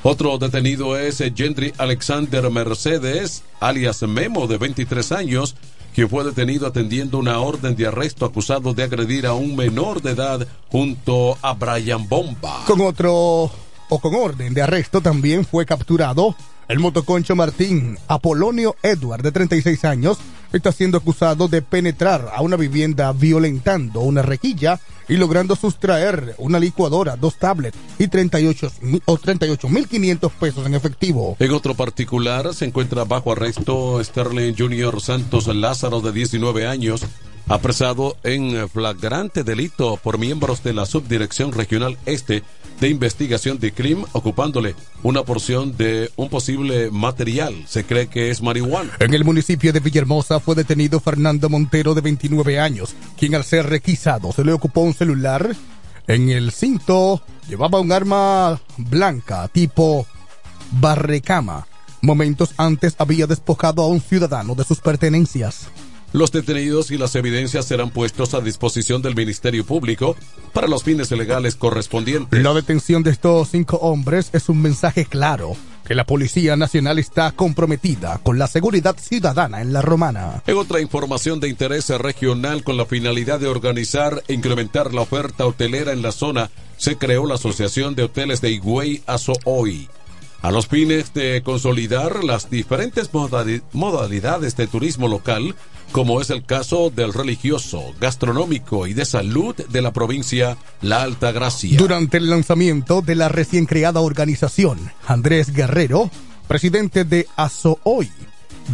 Otro 0.03 0.39
detenido 0.39 0.97
es 0.97 1.23
Gendry 1.35 1.73
Alexander 1.79 2.49
Mercedes, 2.51 3.43
alias 3.61 4.03
Memo, 4.03 4.47
de 4.47 4.59
23 4.59 5.13
años, 5.13 5.57
quien 5.95 6.09
fue 6.09 6.25
detenido 6.25 6.67
atendiendo 6.67 7.19
una 7.19 7.41
orden 7.41 7.75
de 7.75 7.87
arresto 7.87 8.25
acusado 8.25 8.75
de 8.75 8.85
agredir 8.85 9.27
a 9.27 9.35
un 9.35 9.57
menor 9.57 10.03
de 10.03 10.13
edad 10.13 10.47
junto 10.71 11.39
a 11.43 11.55
Brian 11.55 12.09
Bomba. 12.09 12.63
Con 12.67 12.81
otro 12.83 13.51
o 13.89 14.01
con 14.01 14.15
orden 14.15 14.55
de 14.55 14.63
arresto 14.63 15.01
también 15.01 15.45
fue 15.45 15.65
capturado 15.65 16.37
el 16.69 16.81
motoconcho 16.81 17.37
Martín 17.37 17.97
Apolonio 18.09 18.75
Edward, 18.83 19.23
de 19.23 19.31
36 19.31 19.85
años, 19.85 20.19
está 20.53 20.73
siendo 20.73 20.99
acusado 20.99 21.47
de 21.49 21.63
penetrar 21.63 22.31
a 22.35 22.43
una 22.43 22.57
vivienda 22.57 23.13
violentando 23.13 24.01
una 24.01 24.23
requilla 24.23 24.81
y 25.09 25.17
logrando 25.17 25.57
sustraer 25.57 26.35
una 26.39 26.59
licuadora, 26.59 27.17
dos 27.17 27.37
tablets 27.37 27.77
y 27.99 28.09
38 28.09 28.73
mil- 28.81 29.03
o 29.05 29.17
38.500 29.19 30.31
pesos 30.33 30.67
en 30.67 30.75
efectivo. 30.75 31.37
En 31.39 31.53
otro 31.53 31.75
particular 31.75 32.55
se 32.55 32.65
encuentra 32.65 33.05
bajo 33.05 33.33
arresto 33.33 34.03
Sterling 34.03 34.55
Junior 34.57 35.01
Santos 35.01 35.47
Lázaro 35.47 36.01
de 36.01 36.13
19 36.13 36.67
años, 36.67 37.03
apresado 37.49 38.17
en 38.25 38.69
flagrante 38.69 39.45
delito 39.45 39.97
por 40.03 40.19
miembros 40.19 40.63
de 40.65 40.75
la 40.75 40.87
Subdirección 40.87 41.53
Regional 41.53 41.97
Este 42.07 42.43
de 42.81 42.89
Investigación 42.89 43.59
de 43.59 43.73
Crimen, 43.73 44.07
ocupándole 44.13 44.75
una 45.03 45.23
porción 45.23 45.77
de 45.77 46.11
un 46.17 46.29
posible 46.29 46.91
material. 46.91 47.65
Se 47.67 47.85
cree 47.85 48.09
que 48.09 48.31
es 48.31 48.43
marihuana. 48.43 48.93
En 48.99 49.15
el 49.15 49.25
municipio 49.25 49.73
de 49.73 49.81
Villahermosa 49.81 50.41
fue 50.41 50.55
detenido 50.55 51.01
Fernando 51.01 51.49
Montero 51.49 51.95
de 51.95 52.01
29 52.01 52.59
años, 52.61 52.95
quien 53.19 53.35
al 53.35 53.45
ser 53.45 53.67
requisado 53.67 54.33
se 54.33 54.45
le 54.45 54.53
ocupó 54.53 54.83
un 54.83 54.95
celular. 54.95 55.55
En 56.07 56.31
el 56.31 56.53
cinto 56.53 57.23
llevaba 57.49 57.81
un 57.81 57.93
arma 57.93 58.61
blanca 58.77 59.49
tipo 59.49 60.07
barrecama. 60.73 61.67
Momentos 62.03 62.55
antes 62.57 62.95
había 62.99 63.27
despojado 63.27 63.83
a 63.83 63.89
un 63.89 64.01
ciudadano 64.01 64.55
de 64.55 64.65
sus 64.65 64.81
pertenencias. 64.81 65.69
Los 66.17 66.33
detenidos 66.33 66.91
y 66.93 66.97
las 66.97 67.15
evidencias 67.15 67.67
serán 67.67 67.91
puestos 67.91 68.33
a 68.33 68.41
disposición 68.41 69.03
del 69.03 69.15
Ministerio 69.15 69.67
Público 69.67 70.17
para 70.55 70.67
los 70.67 70.83
fines 70.83 71.11
legales 71.11 71.57
correspondientes. 71.57 72.43
La 72.43 72.55
detención 72.55 73.03
de 73.03 73.11
estos 73.11 73.51
cinco 73.51 73.77
hombres 73.83 74.31
es 74.33 74.49
un 74.49 74.63
mensaje 74.63 75.05
claro 75.05 75.55
que 75.87 75.95
la 75.95 76.07
Policía 76.07 76.57
Nacional 76.57 76.99
está 76.99 77.33
comprometida 77.33 78.19
con 78.23 78.39
la 78.39 78.47
seguridad 78.47 78.97
ciudadana 78.99 79.61
en 79.61 79.75
la 79.75 79.83
romana. 79.83 80.43
En 80.47 80.57
otra 80.57 80.81
información 80.81 81.39
de 81.39 81.51
interés 81.51 81.91
regional 81.91 82.65
con 82.65 82.79
la 82.79 82.87
finalidad 82.87 83.39
de 83.39 83.49
organizar 83.49 84.23
e 84.27 84.33
incrementar 84.33 84.95
la 84.95 85.03
oferta 85.03 85.45
hotelera 85.45 85.93
en 85.93 86.01
la 86.01 86.13
zona, 86.13 86.51
se 86.79 86.97
creó 86.97 87.27
la 87.27 87.35
Asociación 87.35 87.95
de 87.95 88.05
Hoteles 88.05 88.41
de 88.41 88.53
Higüey 88.53 89.03
Azohoy. 89.07 89.91
A 90.41 90.51
los 90.51 90.67
fines 90.67 91.13
de 91.13 91.43
consolidar 91.43 92.25
las 92.25 92.49
diferentes 92.49 93.13
modali- 93.13 93.63
modalidades 93.73 94.57
de 94.57 94.67
turismo 94.67 95.09
local, 95.09 95.55
como 95.97 96.21
es 96.21 96.29
el 96.29 96.45
caso 96.45 96.91
del 96.91 97.15
religioso, 97.15 97.95
gastronómico 97.99 98.87
y 98.87 98.93
de 98.93 99.07
salud 99.07 99.57
de 99.57 99.81
la 99.81 99.95
provincia 99.95 100.59
La 100.83 101.01
Alta 101.01 101.33
Gracia. 101.33 101.79
Durante 101.79 102.19
el 102.19 102.29
lanzamiento 102.29 103.01
de 103.01 103.15
la 103.15 103.31
recién 103.31 103.65
creada 103.65 104.01
organización, 104.01 104.93
Andrés 105.07 105.55
Guerrero, 105.55 106.11
presidente 106.49 107.05
de 107.05 107.27
ASOHOY, 107.37 108.11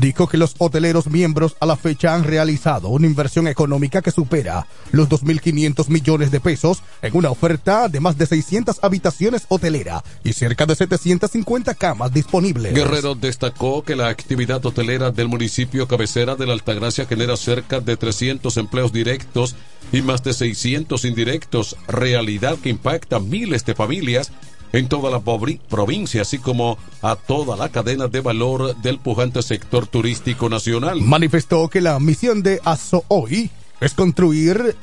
dijo 0.00 0.28
que 0.28 0.38
los 0.38 0.54
hoteleros 0.58 1.06
miembros 1.06 1.56
a 1.60 1.66
la 1.66 1.76
fecha 1.76 2.14
han 2.14 2.24
realizado 2.24 2.88
una 2.88 3.06
inversión 3.06 3.46
económica 3.48 4.02
que 4.02 4.10
supera 4.10 4.66
los 4.90 5.08
2.500 5.08 5.88
millones 5.88 6.30
de 6.30 6.40
pesos 6.40 6.82
en 7.02 7.16
una 7.16 7.30
oferta 7.30 7.88
de 7.88 8.00
más 8.00 8.16
de 8.18 8.26
600 8.26 8.78
habitaciones 8.82 9.46
hotelera 9.48 10.02
y 10.24 10.32
cerca 10.32 10.66
de 10.66 10.74
750 10.74 11.74
camas 11.74 12.12
disponibles. 12.12 12.74
Guerrero 12.74 13.14
destacó 13.14 13.82
que 13.82 13.96
la 13.96 14.08
actividad 14.08 14.64
hotelera 14.64 15.10
del 15.10 15.28
municipio 15.28 15.86
cabecera 15.86 16.36
de 16.36 16.46
la 16.46 16.52
Altagracia 16.54 17.06
genera 17.06 17.36
cerca 17.36 17.80
de 17.80 17.96
300 17.96 18.56
empleos 18.56 18.92
directos 18.92 19.56
y 19.92 20.00
más 20.02 20.22
de 20.22 20.32
600 20.32 21.04
indirectos, 21.04 21.76
realidad 21.88 22.56
que 22.58 22.70
impacta 22.70 23.16
a 23.16 23.20
miles 23.20 23.64
de 23.64 23.74
familias 23.74 24.32
en 24.72 24.88
toda 24.88 25.10
la 25.10 25.20
provincia, 25.20 26.22
así 26.22 26.38
como 26.38 26.78
a 27.02 27.16
toda 27.16 27.56
la 27.56 27.68
cadena 27.68 28.08
de 28.08 28.20
valor 28.20 28.76
del 28.76 28.98
pujante 28.98 29.42
sector 29.42 29.86
turístico 29.86 30.48
nacional. 30.48 31.00
Manifestó 31.00 31.68
que 31.68 31.80
la 31.80 31.98
misión 32.00 32.42
de 32.42 32.60
ASOHOY 32.64 33.50
es 33.80 33.94
construir 33.94 34.76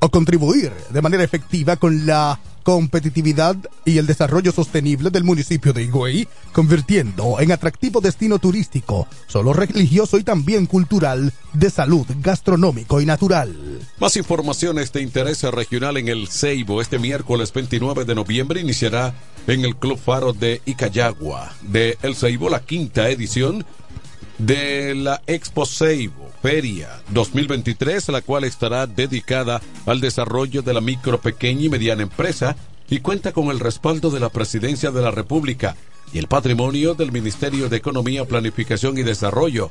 o 0.00 0.08
contribuir 0.10 0.72
de 0.90 1.02
manera 1.02 1.22
efectiva 1.22 1.76
con 1.76 2.06
la 2.06 2.40
competitividad 2.66 3.54
y 3.84 3.98
el 3.98 4.08
desarrollo 4.08 4.50
sostenible 4.50 5.10
del 5.10 5.22
municipio 5.22 5.72
de 5.72 5.84
Higüey, 5.84 6.26
convirtiendo 6.50 7.38
en 7.38 7.52
atractivo 7.52 8.00
destino 8.00 8.40
turístico, 8.40 9.06
solo 9.28 9.52
religioso 9.52 10.18
y 10.18 10.24
también 10.24 10.66
cultural, 10.66 11.32
de 11.52 11.70
salud, 11.70 12.04
gastronómico 12.20 13.00
y 13.00 13.06
natural. 13.06 13.54
Más 14.00 14.16
informaciones 14.16 14.92
de 14.92 15.00
interés 15.00 15.44
regional 15.44 15.96
en 15.96 16.08
el 16.08 16.26
Ceibo. 16.26 16.82
Este 16.82 16.98
miércoles 16.98 17.52
29 17.52 18.04
de 18.04 18.16
noviembre 18.16 18.60
iniciará 18.60 19.14
en 19.46 19.64
el 19.64 19.76
Club 19.76 19.96
Faro 19.96 20.32
de 20.32 20.60
Icayagua 20.66 21.54
de 21.62 21.96
El 22.02 22.16
Ceibo 22.16 22.50
la 22.50 22.64
quinta 22.64 23.08
edición 23.08 23.64
de 24.38 24.94
la 24.94 25.22
Expo 25.26 25.66
Ceibo 25.66 26.30
Feria 26.42 27.02
2023, 27.10 28.08
la 28.10 28.22
cual 28.22 28.44
estará 28.44 28.86
dedicada 28.86 29.60
al 29.86 30.00
desarrollo 30.00 30.62
de 30.62 30.74
la 30.74 30.80
micro, 30.80 31.20
pequeña 31.20 31.62
y 31.62 31.68
mediana 31.68 32.02
empresa 32.02 32.56
y 32.88 33.00
cuenta 33.00 33.32
con 33.32 33.48
el 33.48 33.60
respaldo 33.60 34.10
de 34.10 34.20
la 34.20 34.28
Presidencia 34.28 34.90
de 34.90 35.02
la 35.02 35.10
República 35.10 35.76
y 36.12 36.18
el 36.18 36.28
patrimonio 36.28 36.94
del 36.94 37.12
Ministerio 37.12 37.68
de 37.68 37.76
Economía, 37.78 38.24
Planificación 38.24 38.96
y 38.98 39.02
Desarrollo. 39.02 39.70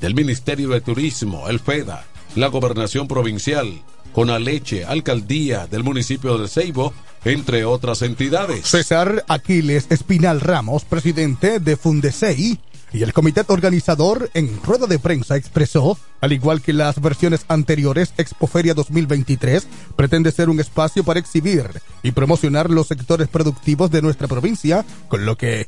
del 0.00 0.14
Ministerio 0.14 0.68
de 0.68 0.82
Turismo, 0.82 1.48
el 1.48 1.58
FEDA, 1.58 2.04
la 2.34 2.48
Gobernación 2.48 3.08
Provincial, 3.08 3.80
Conaleche, 4.12 4.84
Alcaldía 4.84 5.66
del 5.66 5.84
municipio 5.84 6.36
de 6.36 6.48
Ceibo, 6.48 6.92
entre 7.24 7.64
otras 7.64 8.02
entidades. 8.02 8.66
César 8.66 9.24
Aquiles 9.26 9.86
Espinal 9.88 10.40
Ramos, 10.40 10.84
presidente 10.84 11.60
de 11.60 11.76
Fundesei, 11.76 12.58
y 12.96 13.02
el 13.02 13.12
comité 13.12 13.42
organizador 13.48 14.30
en 14.32 14.58
rueda 14.62 14.86
de 14.86 14.98
prensa 14.98 15.36
expresó, 15.36 15.98
al 16.22 16.32
igual 16.32 16.62
que 16.62 16.72
las 16.72 16.98
versiones 16.98 17.44
anteriores, 17.46 18.14
Expoferia 18.16 18.72
2023 18.72 19.68
pretende 19.96 20.32
ser 20.32 20.48
un 20.48 20.60
espacio 20.60 21.04
para 21.04 21.20
exhibir 21.20 21.82
y 22.02 22.12
promocionar 22.12 22.70
los 22.70 22.86
sectores 22.86 23.28
productivos 23.28 23.90
de 23.90 24.00
nuestra 24.00 24.28
provincia, 24.28 24.82
con 25.08 25.26
lo 25.26 25.36
que 25.36 25.66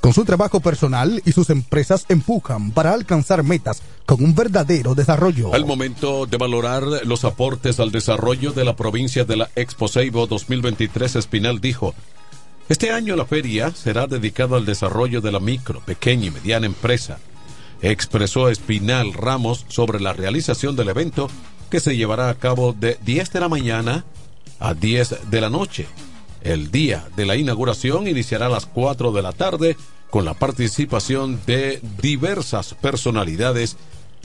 con 0.00 0.12
su 0.12 0.24
trabajo 0.24 0.60
personal 0.60 1.20
y 1.24 1.32
sus 1.32 1.50
empresas 1.50 2.06
empujan 2.08 2.70
para 2.70 2.92
alcanzar 2.92 3.42
metas 3.42 3.82
con 4.04 4.22
un 4.22 4.36
verdadero 4.36 4.94
desarrollo. 4.94 5.52
Al 5.52 5.66
momento 5.66 6.26
de 6.26 6.36
valorar 6.36 6.84
los 7.06 7.24
aportes 7.24 7.80
al 7.80 7.90
desarrollo 7.90 8.52
de 8.52 8.64
la 8.64 8.76
provincia 8.76 9.24
de 9.24 9.36
la 9.36 9.50
Expo 9.56 9.88
Ceibo 9.88 10.28
2023, 10.28 11.16
Espinal 11.16 11.60
dijo, 11.60 11.92
este 12.68 12.90
año 12.90 13.14
la 13.14 13.26
feria 13.26 13.70
será 13.70 14.06
dedicada 14.06 14.56
al 14.56 14.66
desarrollo 14.66 15.20
de 15.20 15.30
la 15.30 15.40
micro, 15.40 15.80
pequeña 15.80 16.26
y 16.26 16.30
mediana 16.30 16.66
empresa. 16.66 17.18
Expresó 17.80 18.48
Espinal 18.48 19.12
Ramos 19.12 19.66
sobre 19.68 20.00
la 20.00 20.12
realización 20.12 20.74
del 20.74 20.88
evento 20.88 21.28
que 21.70 21.80
se 21.80 21.96
llevará 21.96 22.28
a 22.28 22.34
cabo 22.34 22.72
de 22.72 22.98
10 23.04 23.32
de 23.32 23.40
la 23.40 23.48
mañana 23.48 24.04
a 24.58 24.74
10 24.74 25.30
de 25.30 25.40
la 25.40 25.50
noche. 25.50 25.86
El 26.40 26.70
día 26.70 27.04
de 27.16 27.26
la 27.26 27.36
inauguración 27.36 28.08
iniciará 28.08 28.46
a 28.46 28.50
las 28.50 28.66
4 28.66 29.12
de 29.12 29.22
la 29.22 29.32
tarde 29.32 29.76
con 30.10 30.24
la 30.24 30.34
participación 30.34 31.40
de 31.46 31.80
diversas 32.00 32.74
personalidades 32.74 33.76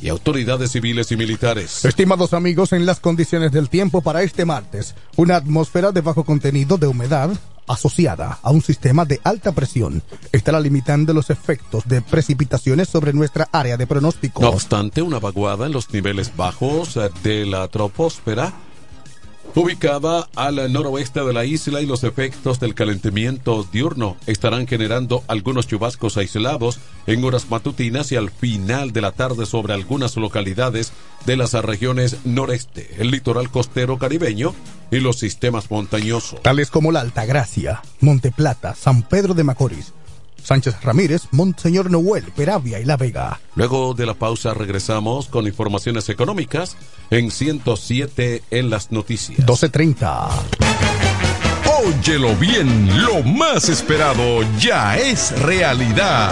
y 0.02 0.10
autoridades 0.10 0.72
civiles 0.72 1.12
y 1.12 1.18
militares. 1.18 1.86
Estimados 1.86 2.34
amigos, 2.34 2.74
en 2.74 2.86
las 2.86 3.00
condiciones 3.00 3.52
del 3.52 3.70
tiempo 3.70 4.02
para 4.02 4.24
este 4.24 4.46
martes, 4.46 4.96
una 5.16 5.36
atmósfera 5.36 5.92
de 5.92 6.02
bajo 6.02 6.24
contenido 6.24 6.78
de 6.78 6.88
humedad 6.88 7.32
asociada 7.68 8.40
a 8.42 8.52
un 8.52 8.62
sistema 8.62 9.06
de 9.06 9.20
alta 9.24 9.52
presión 9.52 10.04
estará 10.32 10.60
limitando 10.60 11.14
los 11.14 11.30
efectos 11.30 11.88
de 11.88 12.02
precipitaciones 12.02 12.90
sobre 12.90 13.14
nuestra 13.14 13.48
área 13.52 13.78
de 13.78 13.88
pronóstico. 13.88 14.42
No 14.42 14.50
obstante, 14.50 15.02
una 15.02 15.20
vaguada 15.20 15.66
en 15.66 15.72
los 15.72 15.92
niveles 15.94 16.36
bajos 16.36 17.00
de 17.24 17.46
la 17.46 17.68
troposfera 17.68 18.54
ubicada 19.56 20.28
al 20.36 20.72
noroeste 20.72 21.22
de 21.22 21.34
la 21.34 21.46
isla 21.46 21.82
y 21.82 21.86
los 21.86 22.04
efectos 22.04 22.60
del 22.60 22.74
calentamiento 22.74 23.68
diurno 23.72 24.18
estarán 24.26 24.68
generando 24.68 25.24
algunos 25.28 25.68
chubascos 25.68 26.18
aislados 26.18 26.80
en 27.08 27.24
horas 27.24 27.50
matutinas 27.50 28.12
y 28.12 28.16
al 28.16 28.30
final 28.30 28.92
de 28.94 29.02
la 29.02 29.12
tarde 29.12 29.46
sobre 29.46 29.74
algunas 29.74 30.16
localidades 30.16 30.94
de 31.26 31.38
las 31.38 31.54
regiones 31.54 32.18
noreste, 32.26 32.96
el 33.00 33.12
litoral 33.12 33.50
costero 33.50 33.98
caribeño 33.98 34.54
y 34.92 35.00
los 35.00 35.20
sistemas 35.20 35.70
montañosos. 35.70 36.42
Tales 36.42 36.70
como 36.70 36.92
la 36.92 37.02
Altagracia, 37.02 37.82
Monte 38.00 38.32
Plata, 38.32 38.76
San 38.76 39.04
Pedro 39.04 39.34
de 39.34 39.44
Macorís, 39.44 39.94
Sánchez 40.44 40.82
Ramírez, 40.82 41.24
Monseñor 41.32 41.90
Noel, 41.90 42.24
Peravia 42.36 42.80
y 42.80 42.86
La 42.86 42.98
Vega. 42.98 43.40
Luego 43.56 43.94
de 43.94 44.06
la 44.06 44.14
pausa 44.14 44.54
regresamos 44.54 45.28
con 45.28 45.48
informaciones 45.48 46.10
económicas 46.10 46.78
en 47.10 47.32
107 47.32 48.44
en 48.52 48.70
las 48.70 48.92
noticias. 48.92 49.40
12.30. 49.40 50.30
Óyelo 51.84 52.36
bien, 52.36 53.04
lo 53.06 53.24
más 53.24 53.70
esperado 53.70 54.44
ya 54.60 54.98
es 54.98 55.32
realidad. 55.42 56.32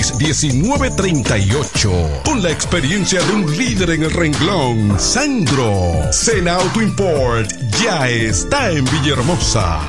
809-866-1938. 0.01 2.23
Con 2.23 2.41
la 2.41 2.49
experiencia 2.51 3.21
de 3.21 3.33
un 3.33 3.57
líder 3.57 3.89
en 3.91 4.03
el 4.03 4.11
renglón, 4.11 4.97
Sandro. 4.99 6.11
Sena 6.11 6.55
Auto 6.55 6.81
Import 6.81 7.49
ya 7.81 8.09
está 8.09 8.71
en 8.71 8.83
Villahermosa. 8.85 9.79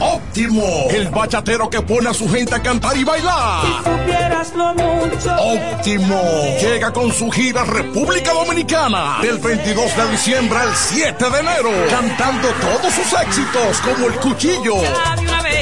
Óptimo, 0.00 0.88
el 0.90 1.08
bachatero 1.10 1.68
que 1.70 1.80
pone 1.82 2.08
a 2.08 2.14
su 2.14 2.28
gente 2.28 2.56
a 2.56 2.62
cantar 2.62 2.96
y 2.96 3.04
bailar. 3.04 3.62
Si 3.62 3.68
supieras 3.88 4.52
lo 4.56 4.74
mucho. 4.74 5.36
Óptimo, 5.38 6.20
llega 6.60 6.92
con 6.92 7.12
su 7.12 7.30
gira 7.30 7.62
República 7.64 8.32
Dominicana 8.32 9.18
del 9.22 9.38
22 9.38 9.96
de 9.96 10.10
diciembre 10.10 10.58
al 10.58 10.74
7 10.74 11.30
de 11.30 11.38
enero, 11.38 11.70
cantando 11.88 12.48
todos 12.48 12.92
sus 12.92 13.12
éxitos 13.20 13.80
como 13.82 14.08
el 14.08 14.14
cuchillo. 14.14 14.82
Ya 14.82 15.14
de 15.14 15.22
una 15.22 15.40
vez, 15.42 15.61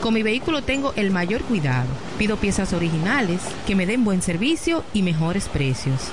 Con 0.00 0.14
mi 0.14 0.22
vehículo 0.22 0.62
tengo 0.62 0.92
el 0.94 1.10
mayor 1.10 1.42
cuidado. 1.42 1.88
Pido 2.16 2.36
piezas 2.36 2.72
originales 2.72 3.40
que 3.66 3.74
me 3.74 3.86
den 3.86 4.04
buen 4.04 4.22
servicio 4.22 4.84
y 4.94 5.02
mejores 5.02 5.48
precios. 5.48 6.12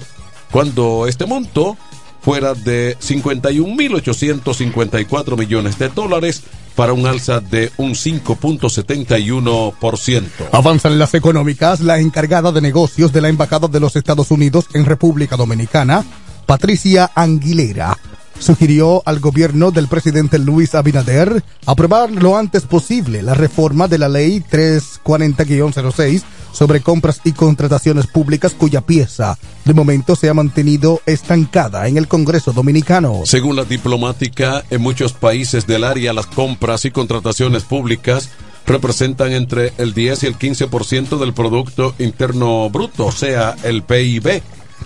cuando 0.49 1.07
este 1.07 1.25
monto 1.25 1.75
fuera 2.21 2.53
de 2.53 2.97
51.854 2.99 5.37
millones 5.37 5.77
de 5.77 5.89
dólares 5.89 6.43
para 6.73 6.93
un 6.93 7.05
alza 7.05 7.41
de 7.41 7.69
un 7.75 7.95
5.71%. 7.95 10.23
Avanzan 10.53 10.97
las 10.97 11.15
económicas, 11.15 11.81
la 11.81 11.99
encargada 11.99 12.53
de 12.53 12.61
negocios 12.61 13.11
de 13.11 13.19
la 13.19 13.27
Embajada 13.27 13.67
de 13.67 13.81
los 13.81 13.97
Estados 13.97 14.31
Unidos 14.31 14.67
en 14.73 14.85
República 14.85 15.35
Dominicana, 15.35 16.05
Patricia 16.45 17.11
Anguilera, 17.13 17.97
sugirió 18.39 19.01
al 19.05 19.19
gobierno 19.19 19.71
del 19.71 19.87
presidente 19.87 20.39
Luis 20.39 20.75
Abinader 20.75 21.43
aprobar 21.65 22.11
lo 22.11 22.37
antes 22.37 22.63
posible 22.63 23.21
la 23.21 23.33
reforma 23.33 23.87
de 23.87 23.97
la 23.97 24.09
ley 24.09 24.43
340-06 24.51 26.23
sobre 26.51 26.81
compras 26.81 27.21
y 27.23 27.33
contrataciones 27.33 28.07
públicas 28.07 28.53
cuya 28.53 28.81
pieza 28.81 29.37
de 29.65 29.73
momento 29.73 30.15
se 30.15 30.29
ha 30.29 30.33
mantenido 30.33 31.01
estancada 31.05 31.87
en 31.87 31.97
el 31.97 32.07
Congreso 32.07 32.51
Dominicano. 32.51 33.21
Según 33.25 33.55
la 33.55 33.63
diplomática, 33.63 34.63
en 34.69 34.81
muchos 34.81 35.13
países 35.13 35.67
del 35.67 35.83
área 35.83 36.13
las 36.13 36.25
compras 36.25 36.85
y 36.85 36.91
contrataciones 36.91 37.63
públicas 37.63 38.29
representan 38.65 39.31
entre 39.33 39.73
el 39.77 39.93
10 39.93 40.23
y 40.23 40.25
el 40.27 40.37
15% 40.37 41.17
del 41.19 41.33
Producto 41.33 41.95
Interno 41.99 42.69
Bruto, 42.69 43.05
o 43.05 43.11
sea, 43.11 43.55
el 43.63 43.83
PIB 43.83 44.41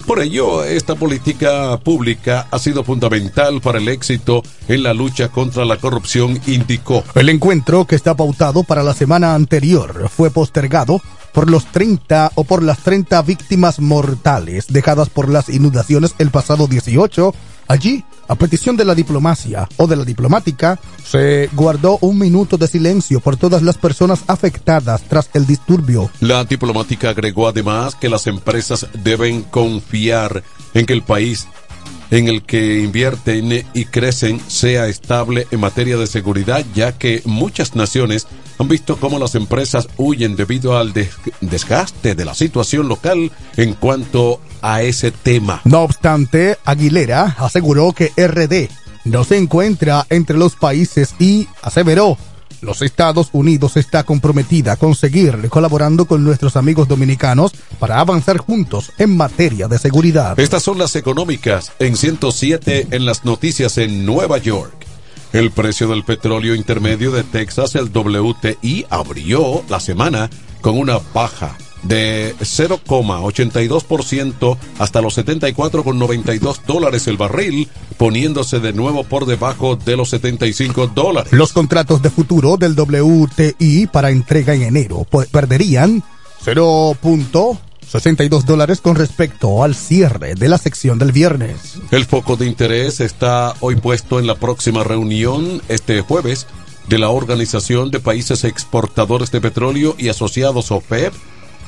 por 0.06 0.22
ello, 0.22 0.64
esta 0.64 0.96
política 0.96 1.80
pública 1.80 2.48
ha 2.52 2.60
sido 2.60 2.84
fundamental 2.84 3.62
para 3.62 3.80
el 3.80 3.88
éxito 3.88 4.44
en 4.68 4.84
la 4.84 4.94
lucha 4.94 5.30
contra 5.30 5.66
la 5.66 5.78
corrupción, 5.78 6.39
indicó. 6.48 7.04
El 7.16 7.30
encuentro 7.30 7.86
que 7.86 7.96
está 7.96 8.16
pautado 8.16 8.64
para 8.64 8.84
la 8.84 8.94
semana 8.94 9.36
anterior 9.36 10.10
fue 10.10 10.32
postergado 10.32 11.02
por 11.34 11.50
los 11.50 11.66
30 11.68 12.32
o 12.36 12.44
por 12.44 12.62
las 12.62 12.80
30 12.80 13.22
víctimas 13.22 13.80
mortales 13.80 14.68
dejadas 14.68 15.10
por 15.10 15.30
las 15.30 15.50
inundaciones 15.50 16.16
el 16.18 16.30
pasado 16.30 16.68
18 16.68 17.34
Allí, 17.72 18.04
a 18.32 18.36
petición 18.36 18.77
de 18.77 18.86
la 18.86 18.95
diplomacia 18.95 19.67
o 19.75 19.88
de 19.88 19.97
la 19.97 20.05
diplomática, 20.05 20.79
se 21.03 21.49
guardó 21.51 21.97
un 21.99 22.17
minuto 22.17 22.57
de 22.57 22.65
silencio 22.65 23.19
por 23.19 23.36
todas 23.36 23.61
las 23.61 23.77
personas 23.77 24.23
afectadas 24.27 25.01
tras 25.01 25.29
el 25.34 25.45
disturbio. 25.45 26.09
La 26.21 26.45
diplomática 26.45 27.09
agregó 27.09 27.49
además 27.49 27.93
que 27.93 28.07
las 28.07 28.27
empresas 28.27 28.88
deben 29.03 29.41
confiar 29.41 30.43
en 30.73 30.86
que 30.86 30.93
el 30.93 31.01
país 31.01 31.45
en 32.12 32.28
el 32.28 32.43
que 32.43 32.82
invierten 32.82 33.66
y 33.74 33.86
crecen 33.86 34.39
sea 34.47 34.88
estable 34.88 35.47
en 35.49 35.62
materia 35.62 35.97
de 35.97 36.07
seguridad, 36.07 36.64
ya 36.76 36.91
que 36.97 37.22
muchas 37.26 37.76
naciones 37.76 38.28
han 38.59 38.68
visto 38.68 38.97
cómo 38.97 39.18
las 39.18 39.34
empresas 39.34 39.88
huyen 39.97 40.36
debido 40.36 40.78
al 40.78 40.93
desgaste 41.39 42.14
de 42.14 42.26
la 42.26 42.36
situación 42.36 42.88
local 42.88 43.32
en 43.57 43.74
cuanto 43.74 44.39
a 44.62 44.84
ese 44.84 45.12
tema. 45.12 45.62
No 45.64 45.82
obstante, 45.82 46.57
Aguilera 46.66 47.36
aseguró 47.39 47.93
que 47.93 48.12
RD 48.16 48.70
no 49.05 49.24
se 49.24 49.38
encuentra 49.38 50.05
entre 50.09 50.38
los 50.38 50.55
países 50.55 51.16
y 51.18 51.47
aseveró 51.64 52.18
los 52.62 52.82
Estados 52.82 53.30
Unidos 53.34 53.78
está 53.78 54.03
comprometida 54.03 54.76
con 54.76 54.95
seguir 54.95 55.49
colaborando 55.49 56.05
con 56.05 56.24
nuestros 56.24 56.55
amigos 56.55 56.88
dominicanos 56.88 57.51
para 57.80 57.99
avanzar 57.99 58.38
juntos 58.38 58.91
en 58.97 59.18
materia 59.18 59.68
de 59.68 59.80
seguridad. 59.80 60.39
Estas 60.39 60.64
son 60.64 60.78
las 60.78 60.95
económicas 60.95 61.72
en 61.80 61.97
107 61.97 62.88
en 62.91 63.05
las 63.05 63.26
noticias 63.26 63.78
en 63.78 64.05
Nueva 64.05 64.38
York. 64.38 64.74
El 65.34 65.51
precio 65.51 65.88
del 65.88 66.03
petróleo 66.03 66.55
intermedio 66.55 67.12
de 67.12 67.24
Texas, 67.24 67.76
el 67.76 67.89
WTI, 67.89 68.86
abrió 68.89 69.64
la 69.70 69.80
semana 69.80 70.30
con 70.59 70.78
una 70.78 70.99
baja 71.14 71.57
de 71.84 72.36
0,82% 72.39 74.57
hasta 74.79 75.01
los 75.01 75.17
74,92 75.17 76.61
dólares 76.65 77.07
el 77.07 77.17
barril, 77.17 77.67
poniéndose 77.97 78.59
de 78.59 78.73
nuevo 78.73 79.03
por 79.03 79.25
debajo 79.25 79.75
de 79.75 79.97
los 79.97 80.09
75 80.09 80.88
dólares. 80.88 81.34
Los 81.34 81.53
contratos 81.53 82.01
de 82.01 82.09
futuro 82.09 82.57
del 82.57 82.75
WTI 82.77 83.88
para 83.88 84.11
entrega 84.11 84.53
en 84.53 84.63
enero 84.63 85.07
perderían 85.32 86.03
0.62 86.43 88.43
dólares 88.43 88.82
con 88.82 88.95
respecto 88.95 89.63
al 89.63 89.75
cierre 89.75 90.36
de 90.36 90.49
la 90.49 90.57
sección 90.57 90.97
del 90.97 91.11
viernes. 91.11 91.79
El 91.91 92.05
foco 92.05 92.36
de 92.36 92.47
interés 92.47 92.99
está 92.99 93.53
hoy 93.59 93.75
puesto 93.75 94.19
en 94.19 94.25
la 94.27 94.36
próxima 94.36 94.84
reunión 94.84 95.61
este 95.67 96.01
jueves 96.01 96.47
de 96.88 96.97
la 96.97 97.09
Organización 97.09 97.91
de 97.91 97.99
Países 97.99 98.43
Exportadores 98.43 99.32
de 99.32 99.39
Petróleo 99.39 99.95
y 99.97 100.09
Asociados 100.09 100.71
OPEP, 100.71 101.13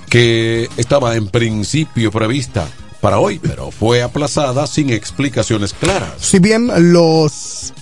que 0.10 0.70
estaba 0.78 1.16
en 1.16 1.28
principio 1.28 2.12
prevista 2.12 2.68
para 3.02 3.20
hoy, 3.20 3.40
pero 3.40 3.72
fue 3.72 4.02
aplazada 4.02 4.66
sin 4.68 4.90
explicaciones 4.90 5.74
claras. 5.74 6.14
Si 6.20 6.40
bien 6.40 6.70
los 6.94 7.74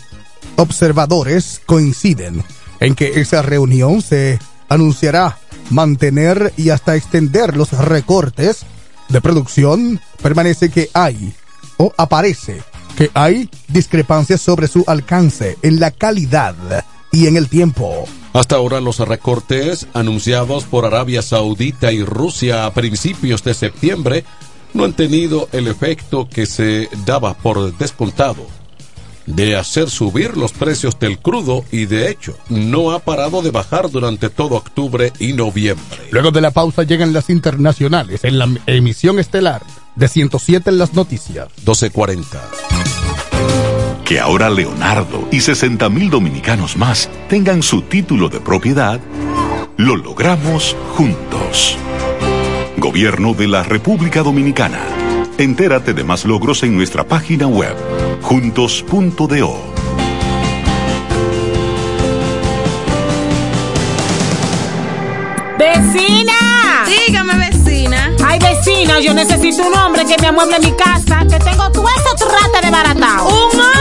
observadores 0.56 1.62
coinciden 1.66 2.44
en 2.80 2.96
que 2.96 3.22
esa 3.22 3.42
reunión 3.42 4.02
se 4.02 4.40
anunciará 4.68 5.38
mantener 5.70 6.54
y 6.58 6.70
hasta 6.70 6.96
extender 6.96 7.56
los 7.56 7.72
recortes 7.72 8.66
de 9.10 9.22
producción, 9.22 10.02
permanece 10.22 10.70
que 10.70 10.90
hay 10.94 11.34
o 11.78 11.94
aparece 11.98 12.62
que 12.96 13.10
hay 13.14 13.50
discrepancias 13.68 14.42
sobre 14.42 14.68
su 14.68 14.84
alcance 14.88 15.58
en 15.62 15.80
la 15.80 15.92
calidad 15.92 16.56
y 17.12 17.28
en 17.28 17.38
el 17.38 17.50
tiempo. 17.50 18.06
Hasta 18.34 18.56
ahora 18.56 18.80
los 18.80 19.00
recortes 19.00 19.88
anunciados 19.94 20.64
por 20.64 20.86
Arabia 20.86 21.22
Saudita 21.22 21.92
y 21.92 22.04
Rusia 22.04 22.66
a 22.66 22.74
principios 22.74 23.44
de 23.44 23.54
septiembre 23.54 24.24
no 24.74 24.86
han 24.86 24.94
tenido 24.94 25.50
el 25.52 25.68
efecto 25.68 26.30
que 26.30 26.46
se 26.46 26.90
daba 27.06 27.34
por 27.34 27.78
descontado 27.78 28.48
de 29.26 29.56
hacer 29.56 29.90
subir 29.90 30.38
los 30.38 30.52
precios 30.52 30.98
del 31.00 31.20
crudo 31.20 31.64
y 31.72 31.86
de 31.86 32.10
hecho 32.10 32.38
no 32.50 32.92
ha 32.92 33.00
parado 33.00 33.42
de 33.42 33.52
bajar 33.52 33.90
durante 33.90 34.30
todo 34.30 34.56
octubre 34.56 35.14
y 35.20 35.34
noviembre. 35.34 36.08
Luego 36.12 36.32
de 36.32 36.42
la 36.42 36.52
pausa 36.52 36.84
llegan 36.84 37.14
las 37.14 37.30
internacionales 37.30 38.24
en 38.24 38.40
la 38.40 38.50
emisión 38.66 39.20
estelar 39.20 39.62
de 39.96 40.08
107 40.08 40.70
en 40.70 40.78
las 40.78 40.94
noticias. 40.94 41.48
1240. 41.58 43.11
Que 44.06 44.20
ahora 44.20 44.50
Leonardo 44.50 45.28
y 45.32 45.42
60 45.42 45.90
mil 45.90 46.10
dominicanos 46.10 46.76
más 46.78 47.10
tengan 47.30 47.64
su 47.64 47.82
título 47.84 48.30
de 48.30 48.40
propiedad, 48.40 49.00
lo 49.78 49.96
logramos 49.96 50.76
juntos. 50.96 51.78
Gobierno 52.78 53.34
de 53.34 53.48
la 53.48 53.64
República 53.64 54.24
Dominicana. 54.24 54.80
Entérate 55.38 55.94
de 55.94 56.04
más 56.04 56.26
logros 56.26 56.64
en 56.64 56.76
nuestra 56.76 57.04
página 57.04 57.48
web, 57.48 57.76
juntos.do. 58.22 59.72
¡Vecina! 65.58 66.86
Dígame, 66.86 67.50
vecina. 67.50 68.12
Ay, 68.26 68.40
vecina, 68.40 69.00
yo 69.00 69.14
necesito 69.14 69.68
un 69.68 69.76
hombre 69.76 70.06
que 70.06 70.18
me 70.22 70.28
amueble 70.28 70.60
mi 70.60 70.72
casa, 70.74 71.26
que 71.30 71.40
tengo 71.40 71.72
todo 71.72 71.86
eso 71.88 72.16
trata 72.16 72.62
de 72.66 72.72
baratado. 72.72 73.28
¿Un 73.28 73.60
hombre? 73.60 73.81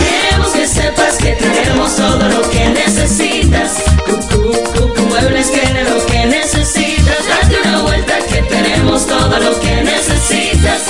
Queremos 0.00 0.52
que 0.52 0.66
sepas 0.66 1.16
que 1.16 1.32
tenemos 1.32 1.96
todo 1.96 2.28
lo 2.28 2.42
que 2.50 2.68
necesitas. 2.68 3.70
Cucu, 4.06 4.52
Cucu 4.72 5.02
Muebles 5.08 5.50
tiene 5.52 5.84
lo 5.84 6.04
que 6.06 6.26
necesitas. 6.26 7.16
Date 7.28 7.56
una 7.64 7.82
vuelta 7.82 8.18
que 8.28 8.42
tenemos 8.42 9.06
todo 9.06 9.38
lo 9.38 9.60
que 9.60 9.82
necesitas. 9.82 10.89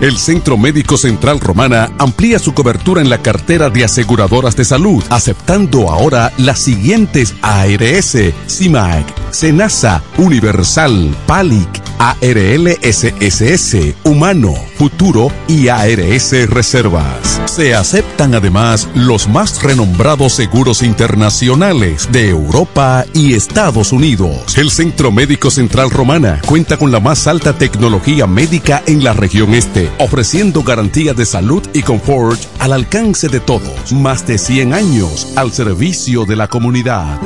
El 0.00 0.16
Centro 0.16 0.56
Médico 0.56 0.96
Central 0.96 1.40
Romana 1.40 1.92
amplía 1.98 2.38
su 2.38 2.54
cobertura 2.54 3.02
en 3.02 3.10
la 3.10 3.18
cartera 3.18 3.68
de 3.68 3.84
aseguradoras 3.84 4.56
de 4.56 4.64
salud, 4.64 5.04
aceptando 5.10 5.90
ahora 5.90 6.32
las 6.38 6.60
siguientes 6.60 7.34
ARS, 7.42 8.16
CIMAC, 8.48 9.04
SENASA, 9.30 10.02
Universal, 10.16 11.14
PALIC, 11.26 11.68
ARLSSS, 11.98 13.76
Humano, 14.04 14.54
Futuro 14.78 15.30
y 15.46 15.68
ARS 15.68 16.48
Reservas. 16.48 17.42
Se 17.44 17.74
aceptan 17.74 18.34
además 18.34 18.88
los 18.94 19.28
más 19.28 19.62
renombrados 19.62 20.32
seguros 20.32 20.82
internacionales 20.82 21.09
de 21.18 22.28
Europa 22.28 23.04
y 23.14 23.34
Estados 23.34 23.90
Unidos. 23.92 24.56
El 24.56 24.70
Centro 24.70 25.10
Médico 25.10 25.50
Central 25.50 25.90
Romana 25.90 26.40
cuenta 26.46 26.76
con 26.76 26.92
la 26.92 27.00
más 27.00 27.26
alta 27.26 27.52
tecnología 27.52 28.28
médica 28.28 28.84
en 28.86 29.02
la 29.02 29.12
región 29.12 29.52
este, 29.54 29.90
ofreciendo 29.98 30.62
garantía 30.62 31.12
de 31.12 31.26
salud 31.26 31.66
y 31.72 31.82
confort 31.82 32.40
al 32.60 32.72
alcance 32.72 33.28
de 33.28 33.40
todos. 33.40 33.90
Más 33.92 34.24
de 34.26 34.38
100 34.38 34.72
años 34.72 35.32
al 35.34 35.50
servicio 35.52 36.26
de 36.26 36.36
la 36.36 36.46
comunidad. 36.46 37.20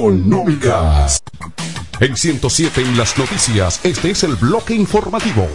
Económicas. 0.00 1.20
En 2.00 2.16
107 2.16 2.80
en 2.80 2.96
las 2.96 3.18
noticias, 3.18 3.80
este 3.84 4.12
es 4.12 4.24
el 4.24 4.34
bloque 4.36 4.74
informativo. 4.74 5.46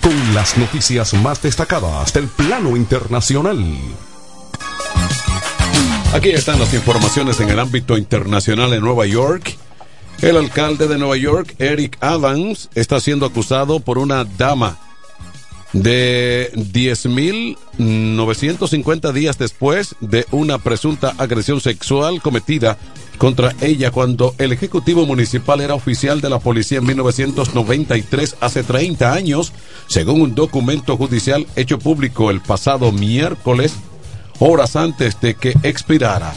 Con 0.00 0.34
las 0.34 0.56
noticias 0.56 1.12
más 1.12 1.42
destacadas 1.42 2.14
del 2.14 2.28
plano 2.28 2.78
internacional. 2.78 3.62
Aquí 6.14 6.30
están 6.30 6.58
las 6.58 6.72
informaciones 6.72 7.38
en 7.40 7.50
el 7.50 7.58
ámbito 7.58 7.98
internacional 7.98 8.72
en 8.72 8.80
Nueva 8.80 9.04
York. 9.04 9.54
El 10.22 10.38
alcalde 10.38 10.88
de 10.88 10.96
Nueva 10.96 11.18
York, 11.18 11.56
Eric 11.58 11.98
Adams, 12.00 12.70
está 12.74 13.00
siendo 13.00 13.26
acusado 13.26 13.80
por 13.80 13.98
una 13.98 14.24
dama 14.24 14.78
de 15.74 16.50
10.950 16.54 19.12
días 19.12 19.36
después 19.36 19.94
de 20.00 20.24
una 20.30 20.56
presunta 20.56 21.12
agresión 21.18 21.60
sexual 21.60 22.22
cometida 22.22 22.78
contra 23.16 23.54
ella 23.60 23.90
cuando 23.90 24.34
el 24.38 24.52
Ejecutivo 24.52 25.06
Municipal 25.06 25.60
era 25.60 25.74
oficial 25.74 26.20
de 26.20 26.30
la 26.30 26.38
policía 26.38 26.78
en 26.78 26.86
1993, 26.86 28.36
hace 28.40 28.62
30 28.62 29.12
años, 29.12 29.52
según 29.86 30.20
un 30.20 30.34
documento 30.34 30.96
judicial 30.96 31.46
hecho 31.56 31.78
público 31.78 32.30
el 32.30 32.40
pasado 32.40 32.92
miércoles, 32.92 33.74
horas 34.38 34.76
antes 34.76 35.20
de 35.20 35.34
que 35.34 35.54
expirara. 35.62 36.32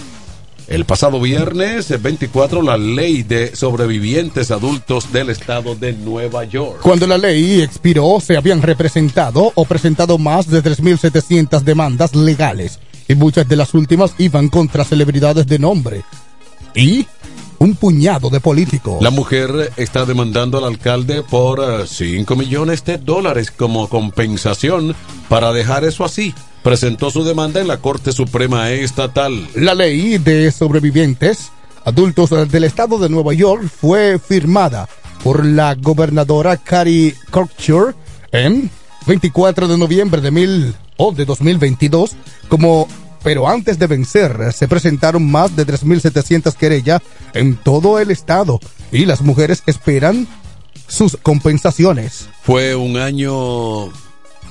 El 0.67 0.86
pasado 0.86 1.19
viernes 1.19 1.99
24, 1.99 2.61
la 2.61 2.77
ley 2.77 3.23
de 3.23 3.55
sobrevivientes 3.55 4.51
adultos 4.51 5.11
del 5.11 5.32
estado 5.32 5.73
de 5.73 5.93
Nueva 5.93 6.43
York. 6.43 6.82
Cuando 6.82 7.07
la 7.07 7.17
ley 7.17 7.61
expiró, 7.61 8.19
se 8.21 8.38
habían 8.38 8.61
representado 8.61 9.51
o 9.55 9.65
presentado 9.65 10.19
más 10.19 10.47
de 10.47 10.61
3.700 10.61 11.61
demandas 11.61 12.15
legales 12.15 12.80
y 13.07 13.15
muchas 13.15 13.47
de 13.49 13.55
las 13.55 13.73
últimas 13.73 14.13
iban 14.19 14.49
contra 14.49 14.86
celebridades 14.86 15.47
de 15.47 15.57
nombre 15.57 16.03
y 16.76 17.07
un 17.59 17.76
puñado 17.76 18.30
de 18.30 18.39
políticos. 18.39 19.01
La 19.01 19.09
mujer 19.09 19.72
está 19.78 20.05
demandando 20.05 20.57
al 20.57 20.63
alcalde 20.63 21.24
por 21.24 21.88
5 21.88 22.36
millones 22.36 22.84
de 22.86 22.97
dólares 22.97 23.51
como 23.51 23.89
compensación 23.89 24.95
para 25.28 25.51
dejar 25.51 25.84
eso 25.84 26.05
así. 26.05 26.34
Presentó 26.63 27.11
su 27.11 27.24
demanda 27.24 27.61
en 27.61 27.67
la 27.67 27.78
Corte 27.78 28.11
Suprema 28.11 28.72
Estatal. 28.72 29.47
La 29.55 29.76
ley 29.76 30.17
de 30.17 30.51
sobrevivientes 30.51 31.51
adultos 31.86 32.30
del 32.30 32.63
estado 32.63 32.97
de 32.97 33.09
Nueva 33.09 33.34
York 33.34 33.70
fue 33.70 34.20
firmada 34.20 34.88
por 35.24 35.45
la 35.45 35.76
gobernadora 35.76 36.57
Carrie 36.57 37.15
Cockshur 37.30 37.95
en 38.32 38.70
24 39.05 39.67
de 39.67 39.78
noviembre 39.78 40.22
de, 40.22 40.32
mil, 40.32 40.76
o 40.97 41.11
de 41.11 41.26
2022 41.26 42.11
como 42.47 42.88
pero 43.24 43.47
antes 43.47 43.80
de 43.80 43.88
vencer 43.88 44.53
se 44.53 44.67
presentaron 44.67 45.30
más 45.30 45.55
de 45.55 45.65
3.700 45.65 46.53
querellas 46.55 47.01
en 47.34 47.55
todo 47.55 47.99
el 47.99 48.11
estado 48.11 48.59
y 48.91 49.05
las 49.05 49.22
mujeres 49.22 49.63
esperan 49.65 50.28
sus 50.88 51.17
compensaciones. 51.17 52.30
Fue 52.41 52.76
un 52.76 52.97
año, 52.97 53.91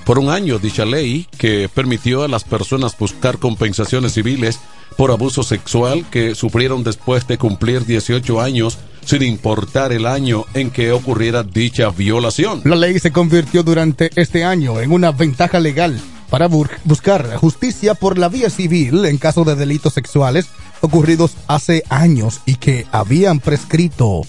por 0.04 0.18
un 0.18 0.30
año 0.30 0.58
dicha 0.58 0.84
ley 0.84 1.26
que 1.36 1.68
permitió 1.72 2.22
a 2.22 2.28
las 2.28 2.44
personas 2.44 2.96
buscar 2.96 3.38
compensaciones 3.38 4.14
civiles 4.14 4.60
por 4.96 5.10
abuso 5.10 5.42
sexual 5.42 6.06
que 6.10 6.34
sufrieron 6.34 6.82
después 6.82 7.26
de 7.26 7.38
cumplir 7.38 7.84
18 7.84 8.40
años 8.40 8.78
sin 9.04 9.22
importar 9.22 9.92
el 9.92 10.06
año 10.06 10.44
en 10.54 10.70
que 10.70 10.92
ocurriera 10.92 11.42
dicha 11.42 11.90
violación. 11.90 12.62
La 12.64 12.76
ley 12.76 12.98
se 12.98 13.12
convirtió 13.12 13.62
durante 13.62 14.10
este 14.16 14.44
año 14.44 14.80
en 14.80 14.92
una 14.92 15.12
ventaja 15.12 15.60
legal 15.60 16.00
para 16.30 16.48
buscar 16.48 17.36
justicia 17.36 17.94
por 17.94 18.18
la 18.18 18.28
vía 18.28 18.50
civil 18.50 19.04
en 19.06 19.18
caso 19.18 19.44
de 19.44 19.56
delitos 19.56 19.94
sexuales 19.94 20.48
ocurridos 20.80 21.32
hace 21.46 21.82
años 21.88 22.40
y 22.46 22.56
que 22.56 22.86
habían 22.92 23.40
prescrito. 23.40 24.22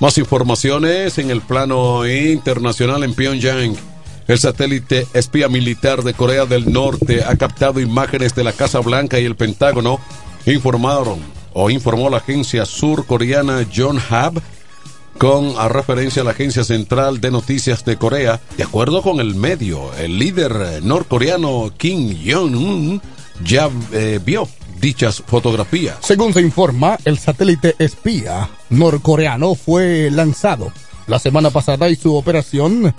Más 0.00 0.16
informaciones 0.18 1.18
en 1.18 1.30
el 1.30 1.40
plano 1.40 2.06
internacional 2.06 3.02
en 3.02 3.14
Pyongyang. 3.14 3.76
El 4.28 4.38
satélite 4.38 5.06
espía 5.14 5.48
militar 5.48 6.02
de 6.02 6.14
Corea 6.14 6.44
del 6.44 6.72
Norte 6.72 7.24
ha 7.24 7.34
captado 7.36 7.80
imágenes 7.80 8.34
de 8.34 8.44
la 8.44 8.52
Casa 8.52 8.80
Blanca 8.80 9.18
y 9.18 9.24
el 9.24 9.36
Pentágono, 9.36 9.98
informaron 10.46 11.18
o 11.54 11.70
informó 11.70 12.10
la 12.10 12.18
agencia 12.18 12.64
surcoreana 12.64 13.66
John 13.74 13.98
Hab 14.10 14.40
con 15.18 15.54
a 15.58 15.68
referencia 15.68 16.22
a 16.22 16.24
la 16.24 16.30
agencia 16.30 16.64
central 16.64 17.20
de 17.20 17.30
noticias 17.30 17.84
de 17.84 17.96
Corea. 17.96 18.40
De 18.56 18.62
acuerdo 18.62 19.02
con 19.02 19.20
el 19.20 19.34
medio, 19.34 19.92
el 19.94 20.18
líder 20.18 20.82
norcoreano 20.82 21.72
Kim 21.76 22.16
Jong-un 22.24 23.02
ya 23.44 23.68
eh, 23.92 24.20
vio 24.24 24.48
dichas 24.80 25.22
fotografías. 25.26 25.96
Según 26.00 26.32
se 26.32 26.40
informa, 26.40 26.98
el 27.04 27.18
satélite 27.18 27.74
espía 27.78 28.48
norcoreano 28.70 29.54
fue 29.54 30.10
lanzado 30.10 30.72
la 31.08 31.18
semana 31.18 31.50
pasada 31.50 31.88
y 31.88 31.96
su 31.96 32.14
operación 32.14 32.94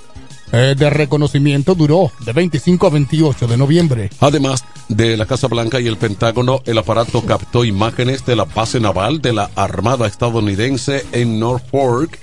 eh, 0.51 0.75
de 0.77 0.89
reconocimiento 0.89 1.75
duró 1.75 2.11
de 2.25 2.33
25 2.33 2.87
a 2.87 2.89
28 2.89 3.47
de 3.47 3.57
noviembre. 3.57 4.09
Además 4.19 4.65
de 4.87 5.17
la 5.17 5.25
Casa 5.25 5.47
Blanca 5.47 5.79
y 5.79 5.87
el 5.87 5.97
Pentágono, 5.97 6.61
el 6.65 6.77
aparato 6.77 7.23
captó 7.23 7.65
imágenes 7.65 8.25
de 8.25 8.35
la 8.35 8.45
base 8.45 8.79
naval 8.79 9.21
de 9.21 9.33
la 9.33 9.51
Armada 9.55 10.07
estadounidense 10.07 11.05
en 11.11 11.39
Norfolk, 11.39 12.17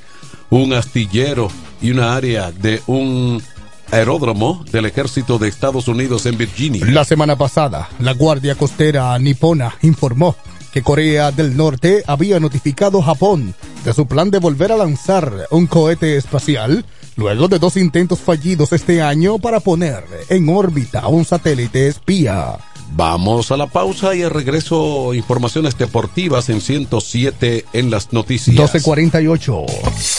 un 0.50 0.72
astillero 0.72 1.48
y 1.80 1.90
una 1.90 2.16
área 2.16 2.50
de 2.52 2.82
un 2.86 3.42
aeródromo 3.90 4.64
del 4.72 4.86
ejército 4.86 5.38
de 5.38 5.48
Estados 5.48 5.88
Unidos 5.88 6.26
en 6.26 6.36
Virginia. 6.36 6.84
La 6.86 7.04
semana 7.04 7.36
pasada, 7.36 7.88
la 8.00 8.14
Guardia 8.14 8.54
Costera 8.54 9.16
nipona 9.18 9.76
informó 9.82 10.36
que 10.72 10.82
Corea 10.82 11.32
del 11.32 11.56
Norte 11.56 12.02
había 12.06 12.38
notificado 12.40 12.98
a 12.98 13.04
Japón 13.04 13.54
de 13.84 13.94
su 13.94 14.06
plan 14.06 14.30
de 14.30 14.38
volver 14.38 14.72
a 14.72 14.76
lanzar 14.76 15.46
un 15.50 15.66
cohete 15.66 16.16
espacial 16.16 16.84
luego 17.16 17.48
de 17.48 17.58
dos 17.58 17.76
intentos 17.76 18.20
fallidos 18.20 18.72
este 18.72 19.02
año 19.02 19.38
para 19.38 19.60
poner 19.60 20.04
en 20.28 20.48
órbita 20.48 21.08
un 21.08 21.24
satélite 21.24 21.88
espía. 21.88 22.58
Vamos 22.92 23.50
a 23.50 23.56
la 23.56 23.66
pausa 23.66 24.14
y 24.14 24.22
al 24.22 24.30
regreso 24.30 25.12
informaciones 25.12 25.76
deportivas 25.76 26.48
en 26.48 26.60
107 26.60 27.64
en 27.72 27.90
las 27.90 28.12
noticias. 28.12 28.54
1248. 28.54 29.66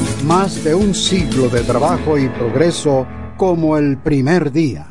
Más 0.25 0.63
de 0.63 0.75
un 0.75 0.93
siglo 0.93 1.49
de 1.49 1.61
trabajo 1.61 2.17
y 2.17 2.29
progreso 2.29 3.07
como 3.37 3.75
el 3.77 3.97
primer 3.97 4.51
día. 4.51 4.90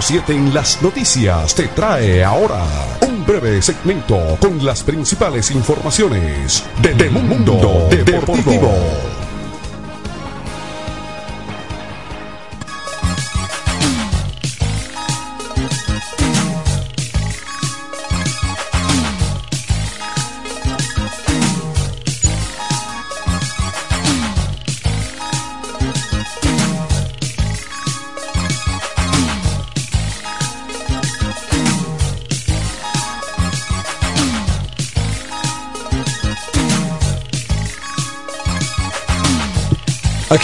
107 0.00 0.32
en 0.32 0.52
las 0.52 0.82
noticias 0.82 1.54
te 1.54 1.68
trae 1.68 2.24
ahora 2.24 2.64
un 3.06 3.24
breve 3.24 3.62
segmento 3.62 4.36
con 4.40 4.64
las 4.64 4.82
principales 4.82 5.52
informaciones 5.52 6.64
del 6.82 7.12
mundo 7.12 7.86
deportivo. 7.88 9.23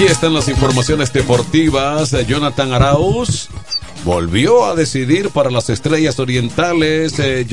Aquí 0.00 0.08
están 0.08 0.32
las 0.32 0.48
informaciones 0.48 1.12
deportivas. 1.12 2.16
Jonathan 2.26 2.72
Arauz 2.72 3.50
volvió 4.02 4.64
a 4.64 4.74
decidir 4.74 5.28
para 5.28 5.50
las 5.50 5.68
estrellas 5.68 6.18
orientales. 6.18 7.18
Eh, 7.18 7.46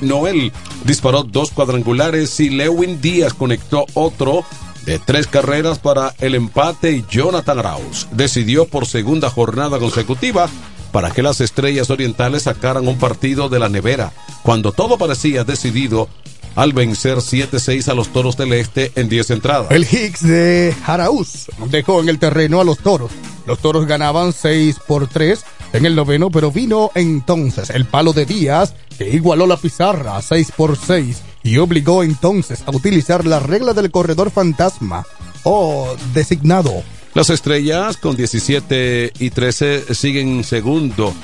Noel 0.00 0.52
disparó 0.84 1.24
dos 1.24 1.50
cuadrangulares 1.50 2.38
y 2.38 2.50
Lewin 2.50 3.00
Díaz 3.00 3.34
conectó 3.34 3.84
otro 3.94 4.44
de 4.84 5.00
tres 5.00 5.26
carreras 5.26 5.80
para 5.80 6.14
el 6.20 6.36
empate 6.36 7.04
Jonathan 7.10 7.58
Arauz 7.58 8.06
decidió 8.12 8.66
por 8.66 8.86
segunda 8.86 9.28
jornada 9.28 9.80
consecutiva 9.80 10.48
para 10.92 11.10
que 11.10 11.24
las 11.24 11.40
estrellas 11.40 11.90
orientales 11.90 12.44
sacaran 12.44 12.86
un 12.86 12.96
partido 12.96 13.48
de 13.48 13.58
la 13.58 13.68
nevera, 13.68 14.12
cuando 14.44 14.70
todo 14.70 14.98
parecía 14.98 15.42
decidido 15.42 16.08
al 16.56 16.72
vencer 16.72 17.18
7-6 17.18 17.88
a 17.88 17.94
los 17.94 18.08
Toros 18.08 18.36
del 18.36 18.52
Este 18.54 18.90
en 18.96 19.08
10 19.08 19.30
entradas. 19.30 19.70
El 19.70 19.84
Hicks 19.84 20.26
de 20.26 20.74
Jaraúz 20.84 21.46
dejó 21.70 22.00
en 22.00 22.08
el 22.08 22.18
terreno 22.18 22.60
a 22.60 22.64
los 22.64 22.78
Toros. 22.78 23.12
Los 23.46 23.60
Toros 23.60 23.86
ganaban 23.86 24.32
6 24.32 24.78
por 24.88 25.06
3 25.06 25.44
en 25.74 25.86
el 25.86 25.94
noveno, 25.94 26.30
pero 26.30 26.50
vino 26.50 26.90
entonces 26.94 27.70
el 27.70 27.84
palo 27.84 28.12
de 28.12 28.26
Díaz 28.26 28.74
que 28.98 29.08
igualó 29.10 29.46
la 29.46 29.58
pizarra 29.58 30.20
6 30.20 30.52
por 30.56 30.76
6 30.76 31.22
y 31.42 31.58
obligó 31.58 32.02
entonces 32.02 32.64
a 32.66 32.70
utilizar 32.70 33.26
la 33.26 33.38
regla 33.38 33.74
del 33.74 33.90
corredor 33.90 34.30
fantasma 34.30 35.06
o 35.44 35.94
designado. 36.14 36.82
Las 37.14 37.30
estrellas 37.30 37.96
con 37.98 38.16
17 38.16 39.12
y 39.18 39.30
13 39.30 39.94
siguen 39.94 40.42
segundo 40.42 41.14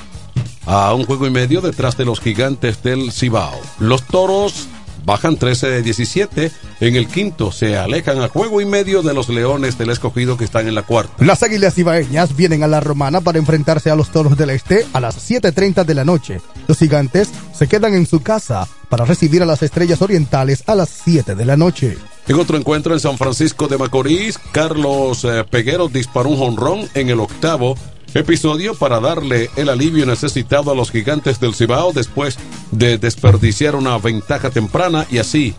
a 0.66 0.94
un 0.94 1.04
juego 1.04 1.26
y 1.26 1.30
medio 1.30 1.60
detrás 1.60 1.96
de 1.96 2.04
los 2.04 2.20
gigantes 2.20 2.82
del 2.82 3.12
Cibao. 3.12 3.58
Los 3.78 4.02
toros 4.04 4.68
bajan 5.04 5.36
13 5.36 5.68
de 5.68 5.82
17. 5.82 6.50
En 6.80 6.96
el 6.96 7.06
quinto 7.06 7.52
se 7.52 7.76
alejan 7.76 8.20
a 8.20 8.28
juego 8.28 8.60
y 8.60 8.64
medio 8.64 9.02
de 9.02 9.14
los 9.14 9.28
Leones 9.28 9.78
del 9.78 9.90
Escogido 9.90 10.36
que 10.36 10.44
están 10.44 10.68
en 10.68 10.74
la 10.74 10.82
cuarta. 10.82 11.24
Las 11.24 11.42
Águilas 11.42 11.78
Ibaeñas 11.78 12.36
vienen 12.36 12.62
a 12.62 12.68
la 12.68 12.80
Romana 12.80 13.20
para 13.20 13.38
enfrentarse 13.38 13.90
a 13.90 13.96
los 13.96 14.10
Toros 14.10 14.36
del 14.36 14.50
Este 14.50 14.86
a 14.92 15.00
las 15.00 15.30
7.30 15.30 15.84
de 15.84 15.94
la 15.94 16.04
noche. 16.04 16.40
Los 16.68 16.78
gigantes 16.78 17.30
se 17.54 17.68
quedan 17.68 17.94
en 17.94 18.06
su 18.06 18.22
casa 18.22 18.66
para 18.88 19.04
recibir 19.04 19.42
a 19.42 19.46
las 19.46 19.62
Estrellas 19.62 20.02
Orientales 20.02 20.64
a 20.66 20.74
las 20.74 20.88
7 21.04 21.34
de 21.34 21.44
la 21.44 21.56
noche. 21.56 21.96
En 22.28 22.36
otro 22.36 22.56
encuentro 22.56 22.94
en 22.94 23.00
San 23.00 23.18
Francisco 23.18 23.66
de 23.66 23.78
Macorís, 23.78 24.38
Carlos 24.52 25.24
eh, 25.24 25.44
Peguero 25.50 25.88
disparó 25.88 26.28
un 26.28 26.36
jonrón 26.36 26.88
en 26.94 27.10
el 27.10 27.18
octavo 27.18 27.76
episodio 28.14 28.74
para 28.74 29.00
darle 29.00 29.50
el 29.56 29.68
alivio 29.68 30.06
necesitado 30.06 30.70
a 30.70 30.74
los 30.74 30.90
gigantes 30.90 31.40
del 31.40 31.54
Cibao 31.54 31.92
después 31.92 32.38
de 32.70 32.98
desperdiciar 32.98 33.76
una 33.76 33.96
ventaja 33.98 34.50
temprana 34.50 35.06
y 35.10 35.18
así 35.18 35.54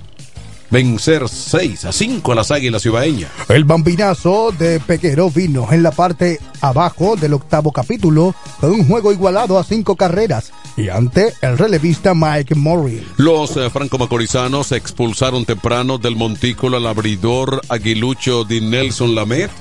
vencer 0.74 1.30
6 1.30 1.86
a 1.86 1.92
5 1.92 2.32
a 2.32 2.36
las 2.36 2.50
Águilas 2.50 2.82
Cibaeñas. 2.82 3.30
El 3.48 3.64
bambinazo 3.64 4.52
de 4.58 4.80
Peguero 4.80 5.30
vino 5.30 5.72
en 5.72 5.84
la 5.84 5.92
parte 5.92 6.40
abajo 6.62 7.16
del 7.16 7.34
octavo 7.34 7.72
capítulo 7.72 8.34
con 8.60 8.72
un 8.72 8.88
juego 8.88 9.12
igualado 9.12 9.60
a 9.60 9.64
cinco 9.64 9.96
carreras 9.96 10.52
y 10.76 10.90
ante 10.90 11.34
el 11.42 11.60
relevista 11.60 12.16
Mike 12.16 12.56
Morrill. 12.56 13.08
Los 13.18 13.56
eh, 13.56 13.70
franco-macorizanos 13.70 14.72
expulsaron 14.72 15.46
temprano 15.46 16.00
del 16.00 16.16
montículo 16.16 16.78
al 16.78 16.88
abridor 16.88 17.62
aguilucho 17.70 18.44
de 18.44 18.60
Nelson 18.60 19.14
Lamet, 19.14 19.52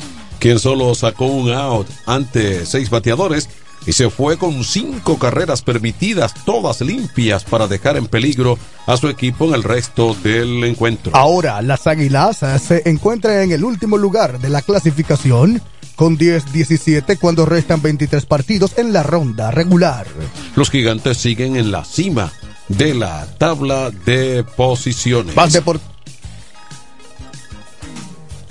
quien 0.43 0.59
solo 0.59 0.93
sacó 0.97 1.27
un 1.27 1.53
out 1.53 1.87
ante 2.05 2.67
seis 2.67 2.91
bateadores 2.91 3.49
y 3.87 3.93
se 3.93 4.11
fue 4.11 4.37
con 4.39 4.65
cinco 4.65 5.17
carreras 5.17 5.63
permitidas, 5.63 6.35
todas 6.45 6.81
limpias, 6.81 7.45
para 7.45 7.69
dejar 7.69 7.97
en 7.97 8.09
peligro 8.09 8.59
a 8.89 8.97
su 8.97 9.09
equipo 9.09 9.45
en 9.47 9.55
el 9.55 9.63
resto 9.63 10.17
del 10.25 10.65
encuentro. 10.65 11.13
Ahora 11.15 11.63
las 11.63 11.87
Águilas 11.87 12.43
eh, 12.43 12.59
se 12.59 12.83
encuentran 12.91 13.39
en 13.43 13.53
el 13.53 13.63
último 13.63 13.97
lugar 13.99 14.41
de 14.41 14.49
la 14.49 14.63
clasificación 14.63 15.63
con 15.95 16.19
10-17 16.19 17.19
cuando 17.21 17.47
restan 17.47 17.81
23 17.81 18.27
partidos 18.27 18.73
en 18.79 18.93
la 18.93 19.05
ronda 19.05 19.53
regular. 19.53 20.09
Los 20.57 20.71
gigantes 20.71 21.19
siguen 21.19 21.55
en 21.55 21.71
la 21.71 21.85
cima 21.85 22.33
de 22.67 22.95
la 22.95 23.27
tabla 23.39 23.91
de 24.05 24.43
posiciones. 24.57 25.37
Depor- 25.37 25.79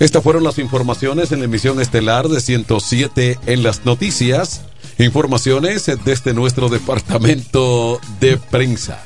Estas 0.02 0.24
fueron 0.24 0.42
las 0.42 0.58
informaciones 0.58 1.30
en 1.30 1.38
la 1.38 1.44
emisión 1.44 1.80
estelar 1.80 2.26
de 2.26 2.40
107 2.40 3.38
en 3.46 3.62
las 3.62 3.84
noticias. 3.84 4.62
Informaciones 4.98 5.88
desde 6.04 6.34
nuestro 6.34 6.68
departamento 6.68 8.00
de 8.18 8.36
prensa. 8.36 9.04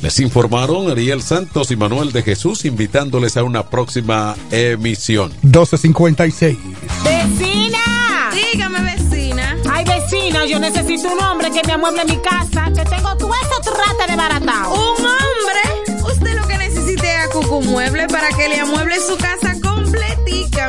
Les 0.00 0.18
informaron 0.20 0.90
Ariel 0.90 1.20
Santos 1.20 1.70
y 1.72 1.76
Manuel 1.76 2.12
de 2.12 2.22
Jesús 2.22 2.64
invitándoles 2.64 3.36
a 3.36 3.42
una 3.42 3.68
próxima 3.68 4.34
emisión. 4.50 5.30
1256. 5.42 6.56
¡Vecina! 7.04 8.30
Dígame, 8.32 8.80
vecina. 8.96 9.58
Ay, 9.70 9.84
vecina, 9.84 10.46
yo 10.46 10.58
necesito 10.58 11.12
un 11.12 11.20
hombre 11.20 11.50
que 11.50 11.60
me 11.66 11.74
amueble 11.74 12.06
mi 12.06 12.16
casa, 12.16 12.72
que 12.74 12.82
tengo 12.86 13.14
todo 13.18 13.30
eso 13.34 13.60
trata 13.60 14.10
de 14.10 14.16
baratao. 14.16 14.72
¿Un 14.72 15.04
hombre? 15.04 16.02
Usted 16.10 16.34
lo 16.34 16.48
que 16.48 16.56
necesite 16.56 17.14
es 17.14 17.26
a 17.26 17.28
Cucu 17.28 17.60
Mueble 17.60 18.06
para 18.06 18.30
que 18.30 18.48
le 18.48 18.60
amueble 18.60 18.96
su 19.00 19.14
casa 19.18 19.47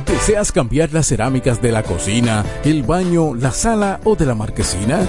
¿Deseas 0.07 0.53
cambiar 0.53 0.93
las 0.93 1.07
cerámicas 1.07 1.63
de 1.63 1.73
la 1.73 1.83
cocina, 1.83 2.45
el 2.65 2.83
baño, 2.83 3.35
la 3.35 3.53
sala 3.53 4.01
o 4.05 4.17
de 4.17 4.27
la 4.27 4.35
marquesina? 4.35 5.09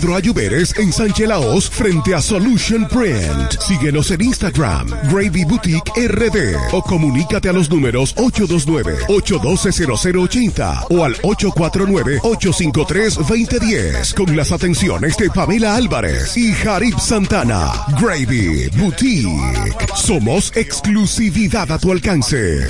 Ayuberes 0.09 0.73
en 0.77 0.91
Sánchez 0.91 1.27
Laos, 1.27 1.69
frente 1.69 2.15
a 2.15 2.21
Solution 2.21 2.87
Print. 2.87 3.59
Síguenos 3.59 4.09
en 4.09 4.21
Instagram, 4.21 4.87
Gravy 5.11 5.45
Boutique 5.45 5.91
RD 5.95 6.55
o 6.71 6.81
comunícate 6.81 7.49
a 7.49 7.53
los 7.53 7.69
números 7.69 8.15
829-812-0080 8.15 10.87
o 10.89 11.05
al 11.05 11.13
849-853-2010 11.17 14.15
con 14.15 14.35
las 14.35 14.51
atenciones 14.51 15.15
de 15.17 15.29
Pamela 15.29 15.75
Álvarez 15.75 16.35
y 16.35 16.51
Jarib 16.51 16.97
Santana. 16.99 17.71
Gravy 18.01 18.69
Boutique. 18.69 19.77
Somos 19.95 20.51
exclusividad 20.55 21.71
a 21.71 21.77
tu 21.77 21.91
alcance. 21.91 22.65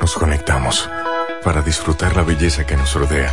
Nos 0.00 0.14
conectamos 0.14 0.90
para 1.42 1.62
disfrutar 1.62 2.14
la 2.14 2.22
belleza 2.22 2.66
que 2.66 2.76
nos 2.76 2.92
rodea 2.94 3.32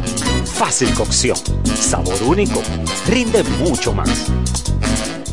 Fácil 0.63 0.93
cocción, 0.93 1.37
sabor 1.75 2.21
único, 2.21 2.61
rinde 3.07 3.41
mucho 3.41 3.95
más. 3.95 4.27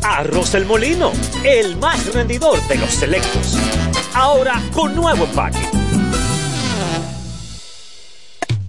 Arroz 0.02 0.54
El 0.54 0.64
Molino, 0.64 1.12
el 1.44 1.76
más 1.76 2.14
rendidor 2.14 2.66
de 2.66 2.76
los 2.76 2.88
selectos. 2.88 3.58
Ahora 4.14 4.54
con 4.72 4.96
nuevo 4.96 5.26
empaque. 5.26 5.58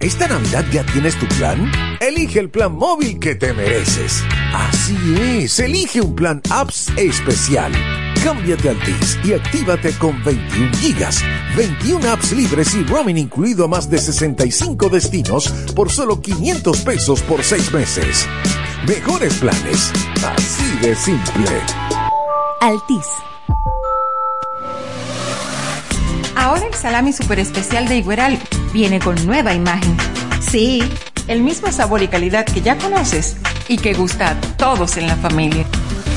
¿Esta 0.02 0.28
Navidad 0.28 0.66
ya 0.70 0.84
tienes 0.84 1.18
tu 1.18 1.28
plan? 1.28 1.72
Elige 2.02 2.40
el 2.40 2.50
plan 2.50 2.74
móvil 2.74 3.20
que 3.20 3.36
te 3.36 3.54
mereces. 3.54 4.22
Así 4.54 4.98
es, 5.18 5.62
elige 5.62 6.02
un 6.02 6.14
plan 6.14 6.42
apps 6.50 6.90
especial. 6.98 7.72
Cámbiate 8.24 8.68
a 8.68 8.72
Altis 8.72 9.18
y 9.24 9.34
actívate 9.34 9.94
con 9.94 10.22
21 10.24 10.72
gigas, 10.78 11.24
21 11.56 12.10
apps 12.10 12.34
libres 12.34 12.76
y 12.76 12.84
roaming 12.84 13.18
incluido 13.18 13.66
a 13.66 13.68
más 13.68 13.90
de 13.90 13.98
65 13.98 14.90
destinos 14.90 15.48
por 15.74 15.90
solo 15.90 16.20
500 16.20 16.82
pesos 16.82 17.22
por 17.22 17.44
6 17.44 17.72
meses. 17.72 18.28
Mejores 18.86 19.36
planes, 19.36 19.92
así 20.36 20.78
de 20.82 20.96
simple. 20.96 21.62
Altis. 22.62 23.06
Ahora 26.36 26.68
el 26.68 26.74
salami 26.74 27.14
super 27.14 27.40
especial 27.40 27.88
de 27.88 27.98
Igueral 27.98 28.38
viene 28.74 29.00
con 29.00 29.26
nueva 29.26 29.54
imagen. 29.54 29.96
Sí, 30.42 30.82
el 31.28 31.42
mismo 31.42 31.72
sabor 31.72 32.02
y 32.02 32.10
calidad 32.10 32.46
que 32.46 32.62
ya 32.62 32.78
conoces 32.78 33.38
y 33.68 33.78
que 33.78 33.94
gusta 33.94 34.32
a 34.32 34.42
todos 34.58 34.98
en 34.98 35.08
la 35.08 35.16
familia. 35.16 35.66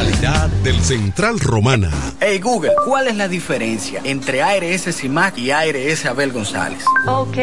Calidad 0.00 0.48
del 0.64 0.80
Central 0.80 1.38
Romana. 1.38 1.90
Hey 2.20 2.40
Google, 2.40 2.72
¿cuál 2.86 3.08
es 3.08 3.16
la 3.16 3.28
diferencia 3.28 4.00
entre 4.02 4.42
ARS 4.42 4.96
CIMAC 4.96 5.36
y 5.36 5.50
ARS 5.50 6.06
Abel 6.06 6.32
González? 6.32 6.86
Ok, 7.06 7.36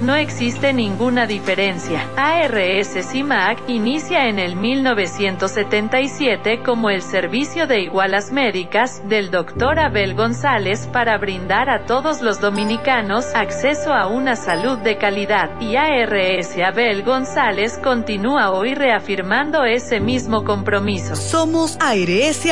no 0.00 0.14
existe 0.14 0.72
ninguna 0.72 1.26
diferencia. 1.26 2.08
ARS 2.16 2.96
CIMAC 3.10 3.68
inicia 3.68 4.28
en 4.28 4.38
el 4.38 4.56
1977 4.56 6.62
como 6.64 6.88
el 6.88 7.02
servicio 7.02 7.66
de 7.66 7.82
igualas 7.82 8.32
médicas 8.32 9.06
del 9.06 9.30
Dr. 9.30 9.78
Abel 9.78 10.14
González 10.14 10.88
para 10.90 11.18
brindar 11.18 11.68
a 11.68 11.84
todos 11.84 12.22
los 12.22 12.40
dominicanos 12.40 13.26
acceso 13.34 13.92
a 13.92 14.06
una 14.06 14.34
salud 14.34 14.78
de 14.78 14.96
calidad. 14.96 15.60
Y 15.60 15.76
ARS 15.76 16.56
Abel 16.56 17.02
González 17.02 17.78
continúa 17.84 18.52
hoy 18.52 18.74
reafirmando 18.74 19.66
ese 19.66 20.00
mismo 20.00 20.44
compromiso. 20.44 21.14
Somos 21.14 21.76
ARS 21.80 21.97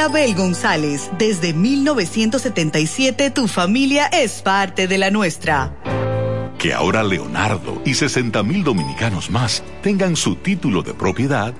Abel 0.02 0.34
González. 0.34 1.08
Desde 1.18 1.52
1977 1.52 3.30
tu 3.30 3.46
familia 3.46 4.06
es 4.06 4.42
parte 4.42 4.88
de 4.88 4.98
la 4.98 5.10
nuestra. 5.12 5.72
Que 6.58 6.74
ahora 6.74 7.04
Leonardo 7.04 7.80
y 7.84 7.94
60 7.94 8.42
mil 8.42 8.64
dominicanos 8.64 9.30
más 9.30 9.62
tengan 9.82 10.16
su 10.16 10.34
título 10.34 10.82
de 10.82 10.94
propiedad, 10.94 11.54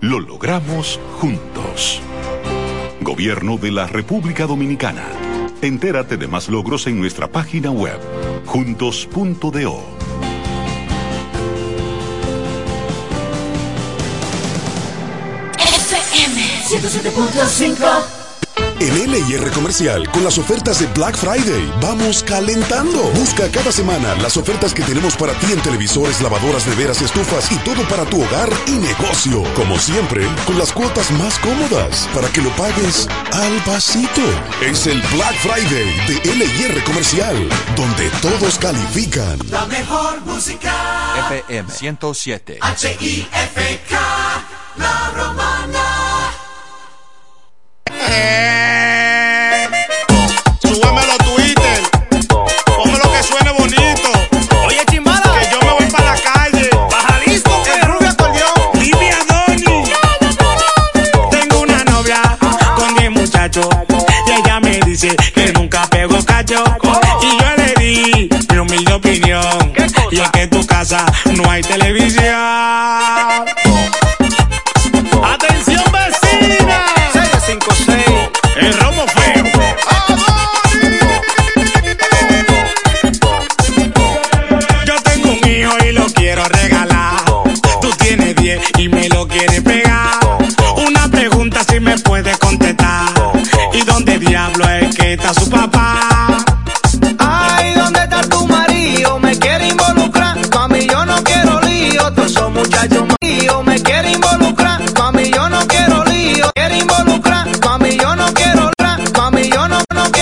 lo 0.00 0.20
logramos 0.20 1.00
juntos. 1.18 2.02
Gobierno 3.00 3.56
de 3.56 3.70
la 3.70 3.86
República 3.86 4.46
Dominicana. 4.46 5.06
Entérate 5.62 6.18
de 6.18 6.28
más 6.28 6.50
logros 6.50 6.86
en 6.86 7.00
nuestra 7.00 7.32
página 7.32 7.70
web, 7.70 7.98
juntos.do. 8.44 9.95
107.5 16.86 18.04
En 18.78 19.10
LIR 19.10 19.50
Comercial, 19.50 20.08
con 20.12 20.22
las 20.22 20.38
ofertas 20.38 20.78
de 20.78 20.86
Black 20.86 21.16
Friday, 21.16 21.68
vamos 21.82 22.22
calentando. 22.22 23.02
Busca 23.10 23.50
cada 23.50 23.72
semana 23.72 24.14
las 24.22 24.36
ofertas 24.36 24.72
que 24.72 24.84
tenemos 24.84 25.16
para 25.16 25.32
ti 25.40 25.50
en 25.50 25.60
televisores, 25.62 26.20
lavadoras, 26.20 26.64
neveras, 26.68 27.02
estufas 27.02 27.50
y 27.50 27.56
todo 27.56 27.82
para 27.88 28.04
tu 28.04 28.22
hogar 28.22 28.48
y 28.68 28.72
negocio. 28.72 29.42
Como 29.54 29.76
siempre, 29.80 30.28
con 30.46 30.60
las 30.60 30.70
cuotas 30.70 31.10
más 31.10 31.40
cómodas, 31.40 32.08
para 32.14 32.28
que 32.28 32.40
lo 32.40 32.50
pagues 32.50 33.08
al 33.32 33.52
pasito. 33.64 34.22
Es 34.62 34.86
el 34.86 35.02
Black 35.12 35.34
Friday 35.40 35.92
de 36.06 36.34
LIR 36.36 36.84
Comercial, 36.84 37.48
donde 37.74 38.08
todos 38.22 38.60
califican. 38.60 39.40
La 39.50 39.66
mejor 39.66 40.20
música. 40.20 40.72
FM 41.30 41.68
107. 41.68 42.58
H-I-F-K, 42.60 43.98
La 44.76 45.10
Romana. 45.16 45.55
É. 48.16 48.65